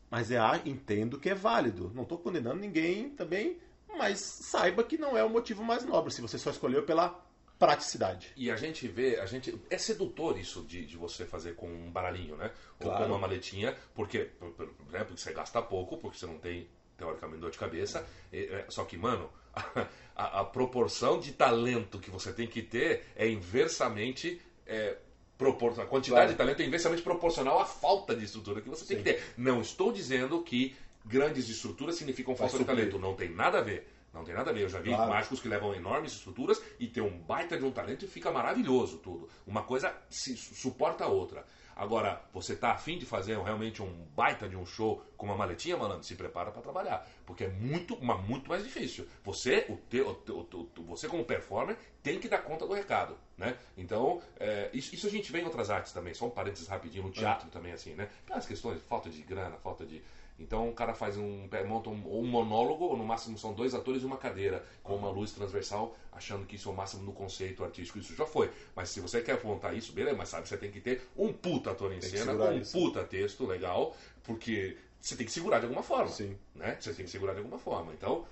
mas 0.10 0.30
é, 0.30 0.38
ah, 0.38 0.62
entendo 0.66 1.20
que 1.20 1.30
é 1.30 1.36
válido. 1.36 1.92
Não 1.96 2.04
estou 2.04 2.18
condenando 2.18 2.60
ninguém 2.60 3.10
também, 3.10 3.58
mas 3.98 4.20
saiba 4.20 4.84
que 4.84 4.98
não 4.98 5.18
é 5.18 5.24
o 5.24 5.30
motivo 5.30 5.64
mais 5.64 5.86
nobre, 5.86 6.14
se 6.14 6.22
você 6.22 6.38
só 6.38 6.50
escolheu 6.50 6.84
pela 6.84 7.23
praticidade. 7.66 8.32
E 8.36 8.50
a 8.52 8.56
gente 8.56 8.88
vê, 8.88 9.20
a 9.20 9.26
gente. 9.26 9.58
É 9.70 9.78
sedutor 9.78 10.38
isso 10.38 10.64
de, 10.64 10.86
de 10.86 10.98
você 10.98 11.26
fazer 11.26 11.56
com 11.56 11.68
um 11.68 11.90
baralhinho, 11.92 12.36
né? 12.36 12.52
Ou 12.80 12.88
Claro. 12.88 13.04
com 13.06 13.10
uma 13.12 13.18
maletinha, 13.20 13.76
porque, 13.96 14.20
por- 14.40 14.52
por- 14.52 14.68
né, 14.92 15.04
porque 15.04 15.22
você 15.22 15.32
gasta 15.34 15.62
pouco, 15.62 15.98
porque 15.98 16.18
você 16.18 16.26
não 16.26 16.38
tem, 16.38 16.68
teoricamente, 16.98 17.40
dor 17.40 17.52
de 17.52 17.58
cabeça. 17.58 18.06
E, 18.32 18.38
é, 18.46 18.66
só 18.70 18.84
que, 18.86 18.98
mano, 18.98 19.30
a, 19.54 19.88
a, 20.16 20.40
a 20.42 20.46
proporção 20.46 21.20
de 21.20 21.32
talento 21.32 22.00
que 22.00 22.10
você 22.12 22.32
tem 22.34 22.48
que 22.48 22.62
ter 22.62 23.06
é 23.16 23.28
inversamente 23.30 24.42
é, 24.66 24.98
propor- 25.38 25.80
a 25.80 25.86
quantidade 25.86 26.10
Claro. 26.26 26.30
de 26.32 26.36
talento 26.38 26.62
é 26.62 26.66
inversamente 26.66 27.02
proporcional 27.02 27.60
à 27.60 27.66
falta 27.66 28.16
de 28.16 28.26
estrutura 28.26 28.62
que 28.62 28.70
você 28.70 28.86
tem 28.86 28.98
que 28.98 29.04
ter. 29.04 29.24
Não 29.38 29.62
estou 29.62 29.92
dizendo 29.92 30.42
que 30.44 30.76
grandes 31.06 31.50
estruturas 31.50 31.96
significam 31.96 32.36
falta 32.36 32.58
de 32.58 32.66
talento. 32.66 32.98
Não 33.00 33.14
tem 33.16 33.30
nada 33.30 33.60
a 33.60 33.62
ver. 33.62 33.88
Não 34.14 34.24
tem 34.24 34.36
nada 34.36 34.52
a 34.52 34.54
ver. 34.54 34.62
Eu 34.64 34.70
já 34.70 34.80
vi 34.80 34.90
Claro. 34.90 35.10
mágicos 35.10 35.40
que 35.40 35.48
levam 35.48 35.74
enormes 35.74 36.14
estruturas 36.14 36.62
e 36.80 36.88
tem 36.88 37.02
um 37.02 37.18
baita 37.18 37.58
de 37.58 37.66
um 37.66 37.72
talento 37.72 38.06
e 38.06 38.08
fica 38.08 38.32
maravilhoso 38.32 39.00
tudo. 39.00 39.28
Uma 39.48 39.64
coisa 39.64 39.94
se 40.10 40.38
suporta 40.38 41.06
a 41.06 41.08
outra. 41.08 41.44
Agora, 41.76 42.22
você 42.32 42.56
tá 42.56 42.72
afim 42.72 43.00
de 43.00 43.06
fazer 43.06 43.36
realmente 43.40 43.82
um 43.82 44.06
baita 44.16 44.48
de 44.48 44.56
um 44.56 44.64
show 44.64 45.04
com 45.18 45.26
uma 45.26 45.36
maletinha, 45.36 45.76
malandro? 45.76 46.04
Se 46.04 46.16
prepara 46.16 46.52
para 46.52 46.62
trabalhar. 46.62 47.08
Porque 47.26 47.46
é 47.46 47.50
muito, 47.50 47.98
mas 48.04 48.22
muito 48.28 48.50
mais 48.50 48.64
difícil. 48.64 49.08
Você, 49.24 49.66
o 49.70 49.78
teu, 49.78 50.10
o 50.10 50.80
o 50.80 50.84
você 50.84 51.08
como 51.08 51.24
performer, 51.24 51.78
tem 52.02 52.20
que 52.20 52.28
dar 52.28 52.40
conta 52.40 52.68
do 52.68 52.74
recado, 52.74 53.18
né? 53.38 53.58
Então, 53.78 54.22
é, 54.40 54.70
isso, 54.74 54.94
isso 54.94 55.08
a 55.08 55.10
gente 55.10 55.32
vê 55.32 55.40
em 55.40 55.46
outras 55.46 55.70
artes 55.70 55.94
também. 55.94 56.14
Só 56.14 56.26
um 56.26 56.30
parênteses 56.30 56.68
rapidinho, 56.68 57.06
no 57.06 57.12
teatro 57.12 57.50
também, 57.50 57.72
assim, 57.72 57.94
né? 57.94 58.10
As 58.30 58.46
questões, 58.46 58.82
falta 58.82 59.10
de 59.10 59.22
grana, 59.22 59.56
falta 59.58 59.86
de... 59.86 60.02
Então 60.40 60.68
o 60.68 60.74
cara 60.74 60.94
faz 60.94 61.16
um. 61.16 61.48
monta 61.68 61.90
um, 61.90 62.20
um 62.20 62.26
monólogo, 62.26 62.86
ou 62.86 62.98
no 62.98 63.06
máximo 63.06 63.38
são 63.38 63.54
dois 63.54 63.76
atores 63.76 64.02
e 64.02 64.06
uma 64.06 64.18
cadeira, 64.18 64.66
com 64.82 64.96
uma 64.96 65.10
luz 65.10 65.32
transversal, 65.32 65.96
achando 66.12 66.46
que 66.46 66.56
isso 66.56 66.70
é 66.70 66.72
o 66.72 66.76
máximo 66.76 67.04
no 67.04 67.14
conceito 67.14 67.64
artístico. 67.64 68.00
Isso 68.00 68.16
já 68.16 68.26
foi. 68.26 68.50
Mas 68.76 68.90
se 68.90 69.00
você 69.00 69.22
quer 69.22 69.42
montar 69.44 69.74
isso, 69.74 69.94
beleza, 69.94 70.18
mas 70.18 70.30
sabe, 70.30 70.48
você 70.48 70.58
tem 70.58 70.72
que 70.72 70.82
ter 70.82 71.08
um 71.16 71.32
puta 71.32 71.72
ator 71.72 71.94
em 71.94 72.00
Tem 72.00 72.10
cena, 72.10 72.34
um 72.34 72.58
isso. 72.58 72.72
puta 72.72 73.04
texto 73.04 73.46
legal, 73.46 73.96
porque 74.24 74.76
você 75.04 75.18
tem 75.18 75.26
que 75.26 75.34
segurar 75.34 75.60
de 75.60 75.66
alguma 75.66 75.84
forma. 75.84 76.08
Sim. 76.08 76.38
Né? 76.56 76.78
Você 76.80 76.94
tem 76.94 77.04
que 77.04 77.12
segurar 77.12 77.34
de 77.34 77.40
alguma 77.40 77.60
forma. 77.60 77.92
Então, 77.94 78.26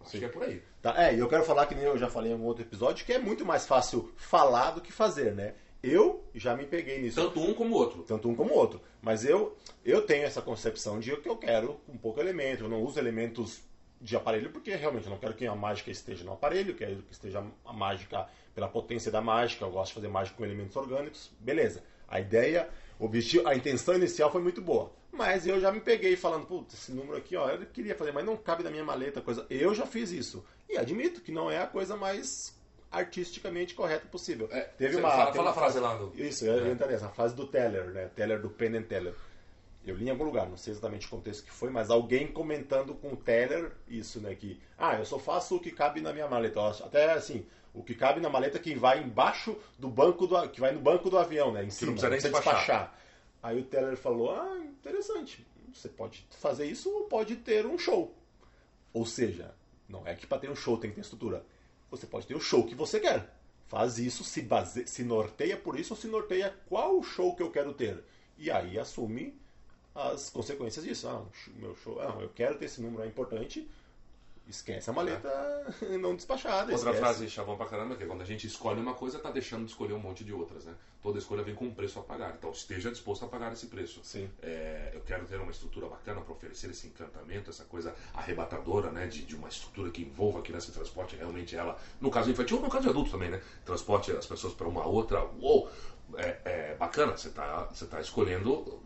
acho 0.00 0.10
Sim. 0.10 0.18
que 0.20 0.24
é 0.24 0.28
por 0.28 0.42
aí. 0.42 0.62
Tá, 0.80 0.94
é, 0.96 1.14
e 1.14 1.18
eu 1.18 1.28
quero 1.28 1.44
falar 1.44 1.66
que 1.66 1.74
nem 1.74 1.84
eu 1.84 1.98
já 1.98 2.08
falei 2.08 2.30
em 2.30 2.32
algum 2.32 2.46
outro 2.46 2.64
episódio, 2.64 3.04
que 3.04 3.12
é 3.12 3.18
muito 3.18 3.44
mais 3.44 3.66
fácil 3.66 4.10
falar 4.16 4.70
do 4.70 4.80
que 4.80 4.90
fazer, 4.90 5.34
né? 5.34 5.54
Eu 5.82 6.24
já 6.34 6.56
me 6.56 6.64
peguei 6.64 7.02
nisso. 7.02 7.20
Tanto 7.20 7.40
um 7.40 7.52
como 7.52 7.74
o 7.74 7.78
outro. 7.78 8.02
tanto 8.02 8.28
um 8.30 8.34
como 8.34 8.54
o 8.54 8.56
outro. 8.56 8.80
Mas 9.02 9.26
eu, 9.26 9.56
eu 9.84 10.00
tenho 10.02 10.24
essa 10.24 10.40
concepção 10.40 10.98
de 10.98 11.14
que 11.18 11.28
eu 11.28 11.36
quero 11.36 11.78
um 11.86 11.98
pouco 11.98 12.18
elemento, 12.18 12.64
eu 12.64 12.68
não 12.68 12.82
uso 12.82 12.98
elementos 12.98 13.60
de 14.00 14.16
aparelho 14.16 14.50
porque 14.50 14.74
realmente 14.74 15.04
eu 15.04 15.10
não 15.10 15.18
quero 15.18 15.34
que 15.34 15.46
a 15.46 15.54
mágica 15.54 15.90
esteja 15.90 16.24
no 16.24 16.32
aparelho, 16.32 16.70
eu 16.70 16.76
quero 16.76 17.02
que 17.02 17.12
esteja 17.12 17.44
a 17.64 17.72
mágica 17.74 18.26
pela 18.54 18.68
potência 18.68 19.12
da 19.12 19.20
mágica, 19.20 19.66
eu 19.66 19.70
gosto 19.70 19.88
de 19.88 19.94
fazer 19.96 20.08
mágica 20.08 20.36
com 20.38 20.44
elementos 20.44 20.74
orgânicos, 20.76 21.30
beleza. 21.38 21.82
A 22.08 22.18
ideia, 22.20 22.70
o 22.98 23.04
objetivo, 23.04 23.46
a 23.46 23.54
intenção 23.54 23.94
inicial 23.94 24.32
foi 24.32 24.40
muito 24.40 24.62
boa. 24.62 24.90
Mas 25.12 25.46
eu 25.46 25.60
já 25.60 25.72
me 25.72 25.80
peguei 25.80 26.16
falando, 26.16 26.46
putz, 26.46 26.74
esse 26.74 26.92
número 26.92 27.16
aqui, 27.16 27.36
ó, 27.36 27.48
eu 27.50 27.66
queria 27.66 27.94
fazer, 27.94 28.12
mas 28.12 28.24
não 28.24 28.36
cabe 28.36 28.62
na 28.62 28.70
minha 28.70 28.84
maleta, 28.84 29.20
coisa. 29.20 29.44
Eu 29.50 29.74
já 29.74 29.84
fiz 29.86 30.10
isso. 30.12 30.44
E 30.68 30.78
admito 30.78 31.20
que 31.20 31.32
não 31.32 31.50
é 31.50 31.58
a 31.58 31.66
coisa 31.66 31.96
mais 31.96 32.56
artisticamente 32.90 33.74
correta 33.74 34.06
possível. 34.06 34.48
É, 34.50 34.60
Teve 34.62 34.96
uma, 34.96 35.10
fala- 35.10 35.24
teve 35.26 35.36
fala 35.38 35.48
uma 35.48 35.50
a 35.50 35.54
frase 35.54 35.78
lá 35.80 35.94
do- 35.96 36.12
Isso, 36.14 36.44
eu 36.44 36.66
ia 36.66 36.72
entrar 36.72 36.86
nessa, 36.86 37.06
a 37.06 37.10
frase 37.10 37.34
do 37.34 37.46
Teller, 37.46 37.86
né? 37.90 38.08
Teller 38.14 38.40
do 38.40 38.50
Penn 38.50 38.76
and 38.76 38.82
Teller. 38.82 39.14
Eu 39.84 39.96
li 39.96 40.06
em 40.06 40.10
algum 40.10 40.24
lugar, 40.24 40.46
não 40.48 40.56
sei 40.56 40.72
exatamente 40.72 41.06
o 41.06 41.10
contexto 41.10 41.44
que 41.44 41.50
foi, 41.50 41.70
mas 41.70 41.88
alguém 41.90 42.26
comentando 42.26 42.94
com 42.94 43.12
o 43.12 43.16
Teller 43.16 43.72
isso, 43.88 44.20
né? 44.20 44.34
Que, 44.34 44.60
ah, 44.78 44.96
eu 44.98 45.04
só 45.04 45.18
faço 45.18 45.56
o 45.56 45.60
que 45.60 45.70
cabe 45.70 46.00
na 46.00 46.12
minha 46.12 46.28
maleta. 46.28 46.60
Até 46.84 47.12
assim, 47.12 47.46
o 47.72 47.82
que 47.82 47.94
cabe 47.94 48.20
na 48.20 48.28
maleta 48.28 48.58
que 48.58 48.74
vai 48.74 49.02
embaixo 49.02 49.56
do 49.78 49.88
banco 49.88 50.26
do 50.26 50.48
que 50.50 50.60
vai 50.60 50.72
no 50.72 50.80
banco 50.80 51.08
do 51.08 51.16
avião, 51.18 51.50
né? 51.52 51.64
Em 51.64 51.70
cima, 51.70 51.92
não 51.92 51.94
precisa 51.94 52.10
nem 52.10 52.18
despachar. 52.42 52.94
Aí 53.42 53.58
o 53.58 53.64
Teller 53.64 53.96
falou, 53.96 54.30
ah, 54.30 54.58
interessante. 54.58 55.46
Você 55.72 55.88
pode 55.88 56.26
fazer 56.30 56.66
isso 56.66 56.90
ou 56.90 57.04
pode 57.04 57.36
ter 57.36 57.66
um 57.66 57.78
show. 57.78 58.14
Ou 58.92 59.06
seja, 59.06 59.54
não 59.88 60.06
é 60.06 60.14
que 60.14 60.26
para 60.26 60.38
ter 60.38 60.50
um 60.50 60.56
show 60.56 60.76
tem 60.76 60.90
que 60.90 60.96
ter 60.96 61.02
estrutura. 61.02 61.44
Você 61.90 62.06
pode 62.06 62.26
ter 62.26 62.34
o 62.34 62.40
show 62.40 62.66
que 62.66 62.74
você 62.74 63.00
quer. 63.00 63.34
Faz 63.66 63.98
isso, 63.98 64.24
se, 64.24 64.42
base... 64.42 64.86
se 64.86 65.04
norteia 65.04 65.56
por 65.56 65.78
isso 65.78 65.94
ou 65.94 66.00
se 66.00 66.08
norteia 66.08 66.54
qual 66.68 67.02
show 67.02 67.34
que 67.34 67.42
eu 67.42 67.50
quero 67.50 67.72
ter. 67.72 68.02
E 68.36 68.50
aí 68.50 68.78
assume 68.78 69.38
as 69.94 70.28
consequências 70.28 70.84
disso. 70.84 71.08
Ah, 71.08 71.24
meu 71.56 71.74
show, 71.76 72.00
ah, 72.00 72.18
eu 72.20 72.28
quero 72.30 72.58
ter 72.58 72.66
esse 72.66 72.80
número, 72.80 73.02
é 73.02 73.06
importante. 73.06 73.68
Esquece 74.50 74.90
a 74.90 74.92
maleta 74.92 75.30
não 76.00 76.16
despachada. 76.16 76.72
Outra 76.72 76.90
esquece. 76.90 76.98
frase 76.98 77.30
chavão 77.30 77.56
pra 77.56 77.66
caramba, 77.66 77.94
que 77.94 78.02
é 78.02 78.06
quando 78.06 78.22
a 78.22 78.24
gente 78.24 78.48
escolhe 78.48 78.80
uma 78.80 78.94
coisa, 78.94 79.20
tá 79.20 79.30
deixando 79.30 79.64
de 79.64 79.70
escolher 79.70 79.94
um 79.94 79.98
monte 79.98 80.24
de 80.24 80.32
outras, 80.32 80.64
né? 80.64 80.74
Toda 81.00 81.18
escolha 81.18 81.44
vem 81.44 81.54
com 81.54 81.66
um 81.66 81.72
preço 81.72 82.00
a 82.00 82.02
pagar. 82.02 82.34
Então 82.36 82.50
esteja 82.50 82.90
disposto 82.90 83.24
a 83.24 83.28
pagar 83.28 83.52
esse 83.52 83.66
preço. 83.66 84.00
Sim. 84.02 84.28
É, 84.42 84.90
eu 84.92 85.00
quero 85.02 85.24
ter 85.24 85.40
uma 85.40 85.52
estrutura 85.52 85.86
bacana 85.86 86.20
para 86.20 86.32
oferecer 86.32 86.68
esse 86.70 86.88
encantamento, 86.88 87.48
essa 87.48 87.64
coisa 87.64 87.94
arrebatadora, 88.12 88.90
né? 88.90 89.06
De, 89.06 89.22
de 89.22 89.36
uma 89.36 89.48
estrutura 89.48 89.90
que 89.90 90.02
envolva 90.02 90.40
a 90.40 90.42
criança 90.42 90.72
transporte 90.72 91.14
realmente 91.14 91.54
ela, 91.54 91.78
no 92.00 92.10
caso 92.10 92.28
infantil 92.30 92.56
ou 92.56 92.64
no 92.64 92.68
caso 92.70 92.84
de 92.84 92.90
adulto 92.90 93.12
também, 93.12 93.30
né? 93.30 93.40
Transporte 93.64 94.10
as 94.10 94.26
pessoas 94.26 94.52
para 94.52 94.66
uma 94.66 94.84
outra. 94.84 95.24
Uou! 95.40 95.70
É, 96.16 96.38
é 96.44 96.74
bacana, 96.74 97.16
você 97.16 97.30
tá, 97.30 97.68
você 97.72 97.86
tá 97.86 98.00
escolhendo 98.00 98.82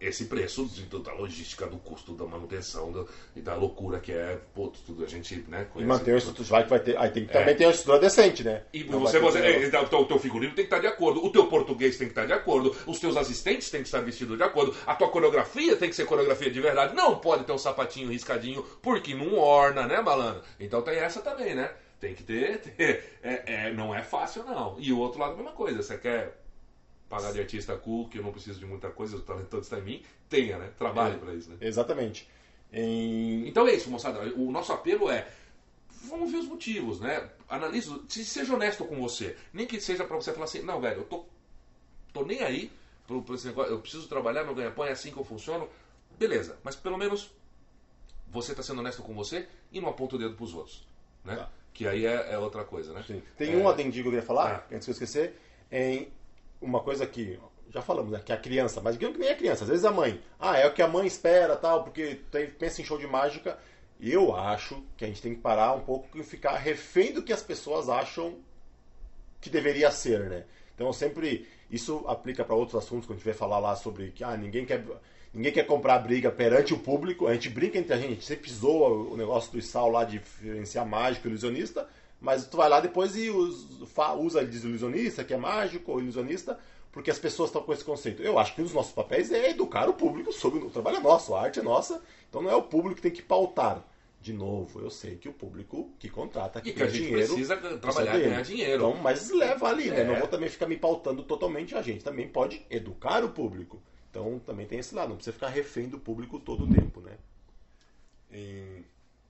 esse 0.00 0.26
preço 0.26 0.64
de- 0.66 0.84
da 1.00 1.12
logística, 1.14 1.66
do 1.66 1.78
custo 1.78 2.12
da 2.14 2.24
manutenção 2.24 2.92
do- 2.92 3.08
e 3.34 3.40
da 3.40 3.54
loucura 3.54 3.98
que 3.98 4.12
é, 4.12 4.38
pô, 4.54 4.68
tudo 4.84 5.04
a 5.04 5.08
gente, 5.08 5.36
né? 5.48 5.62
E 5.62 5.72
conhece. 5.72 5.88
manter 5.88 6.12
uma 6.12 6.18
estrutura. 6.18 6.48
Vai 6.48 6.62
que 6.64 6.70
vai 6.70 6.80
ter. 6.80 6.96
Aí 6.98 7.10
tem 7.10 7.26
que 7.26 7.32
também 7.32 7.56
ter 7.56 7.64
uma 7.64 7.70
estrutura 7.72 7.98
decente, 7.98 8.44
né? 8.44 8.62
E 8.72 8.84
Não 8.84 9.00
você, 9.00 9.18
você 9.18 9.38
é, 9.38 9.64
então, 9.66 9.82
o 9.84 9.88
teu- 9.88 10.00
o 10.00 10.04
teu 10.04 10.18
figurino 10.18 10.54
tem 10.54 10.64
que 10.66 10.74
estar 10.74 10.78
de 10.80 10.86
acordo, 10.86 11.24
o 11.24 11.30
teu 11.30 11.46
português 11.46 11.96
tem 11.96 12.06
que 12.08 12.12
estar 12.12 12.26
de 12.26 12.32
acordo, 12.32 12.76
os 12.86 12.98
teus 13.00 13.16
assistentes 13.16 13.70
têm 13.70 13.80
que 13.80 13.88
estar 13.88 14.00
vestidos 14.00 14.36
de 14.36 14.42
acordo, 14.42 14.74
a 14.86 14.94
tua 14.94 15.08
coreografia 15.08 15.76
tem 15.76 15.88
que 15.88 15.96
ser 15.96 16.04
coreografia 16.06 16.50
de 16.50 16.60
verdade, 16.60 16.94
não 16.94 17.18
pode 17.18 17.44
ter 17.44 17.52
um 17.52 17.58
sapatinho 17.58 18.10
riscadinho, 18.10 18.62
porque 18.82 19.14
não 19.14 19.38
orna, 19.38 19.86
né, 19.86 20.00
malandro? 20.00 20.42
Então 20.60 20.82
tem 20.82 20.96
essa 20.96 21.20
também, 21.20 21.54
né? 21.54 21.70
Tem 21.98 22.14
que 22.14 22.22
ter, 22.22 22.58
ter. 22.76 23.18
É, 23.22 23.68
é, 23.68 23.72
não 23.72 23.94
é 23.94 24.02
fácil, 24.02 24.44
não. 24.44 24.76
E 24.78 24.92
o 24.92 24.98
outro 24.98 25.18
lado, 25.18 25.32
a 25.32 25.36
mesma 25.36 25.52
coisa. 25.52 25.82
Você 25.82 25.96
quer 25.96 26.36
pagar 27.08 27.32
de 27.32 27.40
artista 27.40 27.76
cool, 27.76 28.08
que 28.08 28.18
eu 28.18 28.22
não 28.22 28.32
preciso 28.32 28.58
de 28.58 28.66
muita 28.66 28.90
coisa, 28.90 29.16
o 29.16 29.20
talento 29.20 29.48
todo 29.48 29.62
está 29.62 29.78
em 29.78 29.82
mim, 29.82 30.02
tenha, 30.28 30.58
né? 30.58 30.72
Trabalhe 30.76 31.14
É. 31.14 31.18
pra 31.18 31.34
isso, 31.34 31.50
né? 31.50 31.56
Exatamente. 31.60 32.28
Em- 32.72 33.46
Então 33.48 33.66
é 33.66 33.72
isso, 33.74 33.88
moçada. 33.90 34.20
O 34.34 34.50
nosso 34.50 34.72
apelo 34.72 35.08
é. 35.10 35.28
Vamos 36.08 36.30
ver 36.30 36.38
os 36.38 36.46
motivos, 36.46 37.00
né? 37.00 37.28
Analise, 37.48 38.00
se- 38.08 38.24
seja 38.24 38.54
honesto 38.54 38.84
com 38.84 38.96
você. 39.00 39.36
Nem 39.52 39.66
que 39.66 39.80
seja 39.80 40.04
pra 40.04 40.16
você 40.16 40.32
falar 40.32 40.44
assim, 40.44 40.62
não, 40.62 40.80
velho, 40.80 40.98
eu 41.00 41.04
tô, 41.04 41.24
tô 42.12 42.24
nem 42.24 42.40
aí 42.42 42.70
pro, 43.06 43.22
pro 43.22 43.34
esse 43.34 43.46
negócio, 43.46 43.72
eu 43.72 43.80
preciso 43.80 44.08
trabalhar, 44.08 44.44
meu 44.44 44.54
ganha-pão 44.54 44.84
é 44.84 44.90
assim 44.92 45.10
que 45.12 45.16
eu 45.16 45.24
funciono. 45.24 45.68
Beleza, 46.18 46.58
mas 46.64 46.74
pelo 46.76 46.96
menos 46.98 47.30
você 48.28 48.54
tá 48.54 48.62
sendo 48.62 48.80
honesto 48.80 49.02
com 49.02 49.14
você 49.14 49.46
e 49.72 49.80
não 49.80 49.88
aponta 49.88 50.16
o 50.16 50.18
dedo 50.18 50.34
pros 50.34 50.54
outros. 50.54 50.86
Né? 51.24 51.36
Tá. 51.36 51.50
Que 51.72 51.86
aí 51.86 52.06
é, 52.06 52.32
é 52.32 52.38
outra 52.38 52.64
coisa, 52.64 52.92
né? 52.92 53.04
Sim. 53.06 53.22
Tem 53.36 53.52
É, 53.52 53.56
um 53.56 53.68
adendinho 53.68 54.02
que 54.02 54.08
eu 54.08 54.12
queria 54.12 54.26
falar, 54.26 54.66
Ah. 54.70 54.74
antes 54.74 54.86
que 54.86 54.90
eu 54.90 54.92
esquecer, 54.92 55.38
em 55.70 56.08
uma 56.60 56.80
coisa 56.80 57.06
que 57.06 57.38
já 57.70 57.82
falamos, 57.82 58.12
né, 58.12 58.22
que 58.24 58.32
a 58.32 58.36
criança, 58.36 58.80
mas 58.80 58.96
que 58.96 59.06
nem 59.08 59.30
a 59.30 59.36
criança, 59.36 59.64
às 59.64 59.70
vezes 59.70 59.84
a 59.84 59.90
mãe, 59.90 60.20
ah, 60.38 60.56
é 60.56 60.66
o 60.66 60.72
que 60.72 60.82
a 60.82 60.88
mãe 60.88 61.06
espera, 61.06 61.56
tal, 61.56 61.84
porque 61.84 62.20
tem, 62.30 62.48
pensa 62.48 62.80
em 62.80 62.84
show 62.84 62.98
de 62.98 63.06
mágica. 63.06 63.58
Eu 64.00 64.34
acho 64.36 64.82
que 64.96 65.04
a 65.04 65.08
gente 65.08 65.22
tem 65.22 65.34
que 65.34 65.40
parar 65.40 65.72
um 65.72 65.80
pouco 65.80 66.18
e 66.18 66.22
ficar 66.22 66.56
refém 66.56 67.12
do 67.12 67.22
que 67.22 67.32
as 67.32 67.42
pessoas 67.42 67.88
acham 67.88 68.36
que 69.40 69.48
deveria 69.48 69.90
ser, 69.90 70.28
né? 70.28 70.44
Então 70.74 70.92
sempre 70.92 71.46
isso 71.70 72.04
aplica 72.06 72.44
para 72.44 72.54
outros 72.54 72.82
assuntos 72.82 73.06
quando 73.06 73.16
a 73.16 73.18
gente 73.18 73.24
vai 73.24 73.34
falar 73.34 73.58
lá 73.58 73.74
sobre 73.74 74.10
que 74.10 74.22
ah, 74.22 74.36
ninguém 74.36 74.66
quer 74.66 74.84
ninguém 75.32 75.52
quer 75.52 75.66
comprar 75.66 75.98
briga 75.98 76.30
perante 76.30 76.74
o 76.74 76.78
público. 76.78 77.26
A 77.26 77.34
gente 77.34 77.48
brinca 77.48 77.78
entre 77.78 77.92
a 77.92 77.96
gente, 77.96 78.06
a 78.06 78.14
gente 78.14 78.24
sempre 78.24 78.50
zoa 78.50 78.88
o 78.90 79.16
negócio 79.16 79.52
do 79.52 79.60
Sal 79.62 79.90
lá 79.90 80.04
de 80.04 80.18
diferenciar 80.18 80.86
mágico 80.86 81.26
e 81.26 81.30
ilusionista, 81.30 81.88
mas 82.20 82.46
tu 82.46 82.56
vai 82.56 82.68
lá 82.68 82.80
depois 82.80 83.16
e 83.16 83.30
usa 83.30 84.44
diz 84.44 84.64
ilusionista, 84.64 85.24
que 85.24 85.34
é 85.34 85.36
mágico 85.36 85.92
ou 85.92 86.00
ilusionista, 86.00 86.58
porque 86.90 87.10
as 87.10 87.18
pessoas 87.18 87.50
estão 87.50 87.62
com 87.62 87.72
esse 87.72 87.84
conceito. 87.84 88.22
Eu 88.22 88.38
acho 88.38 88.54
que 88.54 88.60
um 88.60 88.64
dos 88.64 88.72
nossos 88.72 88.92
papéis 88.92 89.30
é 89.30 89.50
educar 89.50 89.88
o 89.88 89.94
público 89.94 90.32
sobre 90.32 90.60
o 90.60 90.70
trabalho 90.70 90.96
é 90.96 91.00
nosso, 91.00 91.34
a 91.34 91.42
arte 91.42 91.60
é 91.60 91.62
nossa, 91.62 92.02
então 92.28 92.40
não 92.42 92.50
é 92.50 92.56
o 92.56 92.62
público 92.62 92.96
que 92.96 93.02
tem 93.02 93.10
que 93.12 93.22
pautar. 93.22 93.84
De 94.18 94.32
novo, 94.32 94.80
eu 94.80 94.90
sei 94.90 95.16
que 95.16 95.28
o 95.28 95.32
público 95.32 95.90
que 96.00 96.08
contrata, 96.08 96.60
que 96.60 96.70
E 96.70 96.72
que 96.72 96.78
tem 96.78 96.86
a 96.86 96.90
gente 96.90 97.02
dinheiro, 97.04 97.26
precisa 97.28 97.56
trabalhar 97.78 98.14
e 98.14 98.18
dele. 98.18 98.30
ganhar 98.30 98.42
dinheiro. 98.42 98.74
Então, 98.88 98.96
mas 99.00 99.30
leva 99.30 99.68
ali, 99.68 99.88
né? 99.90 100.00
É. 100.00 100.04
Não 100.04 100.16
vou 100.16 100.26
também 100.26 100.48
ficar 100.48 100.66
me 100.66 100.76
pautando 100.76 101.22
totalmente 101.22 101.76
a 101.76 101.82
gente. 101.82 102.02
Também 102.02 102.26
pode 102.26 102.64
educar 102.68 103.22
o 103.22 103.28
público. 103.28 103.80
Então 104.10 104.40
também 104.44 104.66
tem 104.66 104.78
esse 104.80 104.94
lado, 104.96 105.10
não 105.10 105.16
precisa 105.16 105.34
ficar 105.34 105.48
refém 105.48 105.88
do 105.88 105.98
público 105.98 106.40
todo 106.40 106.64
o 106.64 106.66
tempo, 106.66 107.00
né? 107.02 107.12
E- 108.32 108.82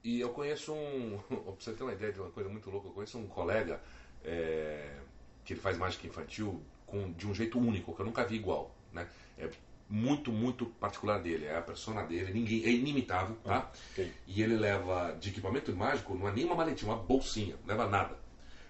E 0.03 0.19
eu 0.19 0.29
conheço 0.29 0.73
um. 0.73 1.19
Pra 1.27 1.53
você 1.59 1.73
ter 1.73 1.83
uma 1.83 1.93
ideia 1.93 2.11
de 2.13 2.19
uma 2.19 2.29
coisa 2.29 2.49
muito 2.49 2.69
louca, 2.69 2.87
eu 2.87 2.91
conheço 2.93 3.17
um 3.17 3.27
colega 3.27 3.81
é, 4.23 4.95
que 5.43 5.53
ele 5.53 5.59
faz 5.59 5.77
mágica 5.77 6.07
infantil 6.07 6.61
com, 6.85 7.11
de 7.13 7.27
um 7.27 7.33
jeito 7.33 7.59
único, 7.59 7.93
que 7.93 8.01
eu 8.01 8.05
nunca 8.05 8.23
vi 8.25 8.35
igual. 8.35 8.73
Né? 8.93 9.07
É 9.37 9.49
muito, 9.89 10.31
muito 10.31 10.65
particular 10.65 11.19
dele. 11.19 11.45
É 11.45 11.57
a 11.57 11.61
persona 11.61 12.03
dele, 12.03 12.33
ninguém, 12.33 12.63
é 12.65 12.69
inimitável, 12.71 13.35
tá? 13.43 13.71
ok. 13.91 14.11
E 14.27 14.41
ele 14.41 14.55
leva 14.55 15.15
de 15.19 15.29
equipamento 15.29 15.73
mágico, 15.75 16.13
não 16.15 16.27
é 16.27 16.31
nem 16.31 16.45
uma 16.45 16.55
maletinha, 16.55 16.91
uma 16.91 17.01
bolsinha, 17.01 17.55
não 17.65 17.67
leva 17.75 17.89
nada. 17.89 18.17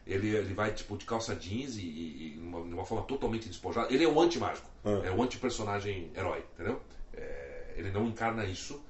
Ele, 0.05 0.29
ele 0.35 0.53
vai 0.53 0.73
tipo 0.73 0.95
de 0.97 1.05
calça 1.05 1.35
jeans 1.35 1.75
e, 1.77 1.81
e, 1.81 2.35
e 2.35 2.39
uma, 2.39 2.61
de 2.61 2.73
uma 2.73 2.85
forma 2.85 3.03
totalmente 3.05 3.49
despojada. 3.49 3.93
Ele 3.93 4.03
é 4.03 4.07
o 4.07 4.19
anti-mágico, 4.21 4.69
Ah. 4.85 5.01
é 5.05 5.11
o 5.11 5.21
anti-personagem 5.21 6.11
herói, 6.15 6.45
entendeu? 6.53 6.81
É, 7.13 7.73
ele 7.75 7.91
não 7.91 8.05
encarna 8.07 8.45
isso. 8.45 8.81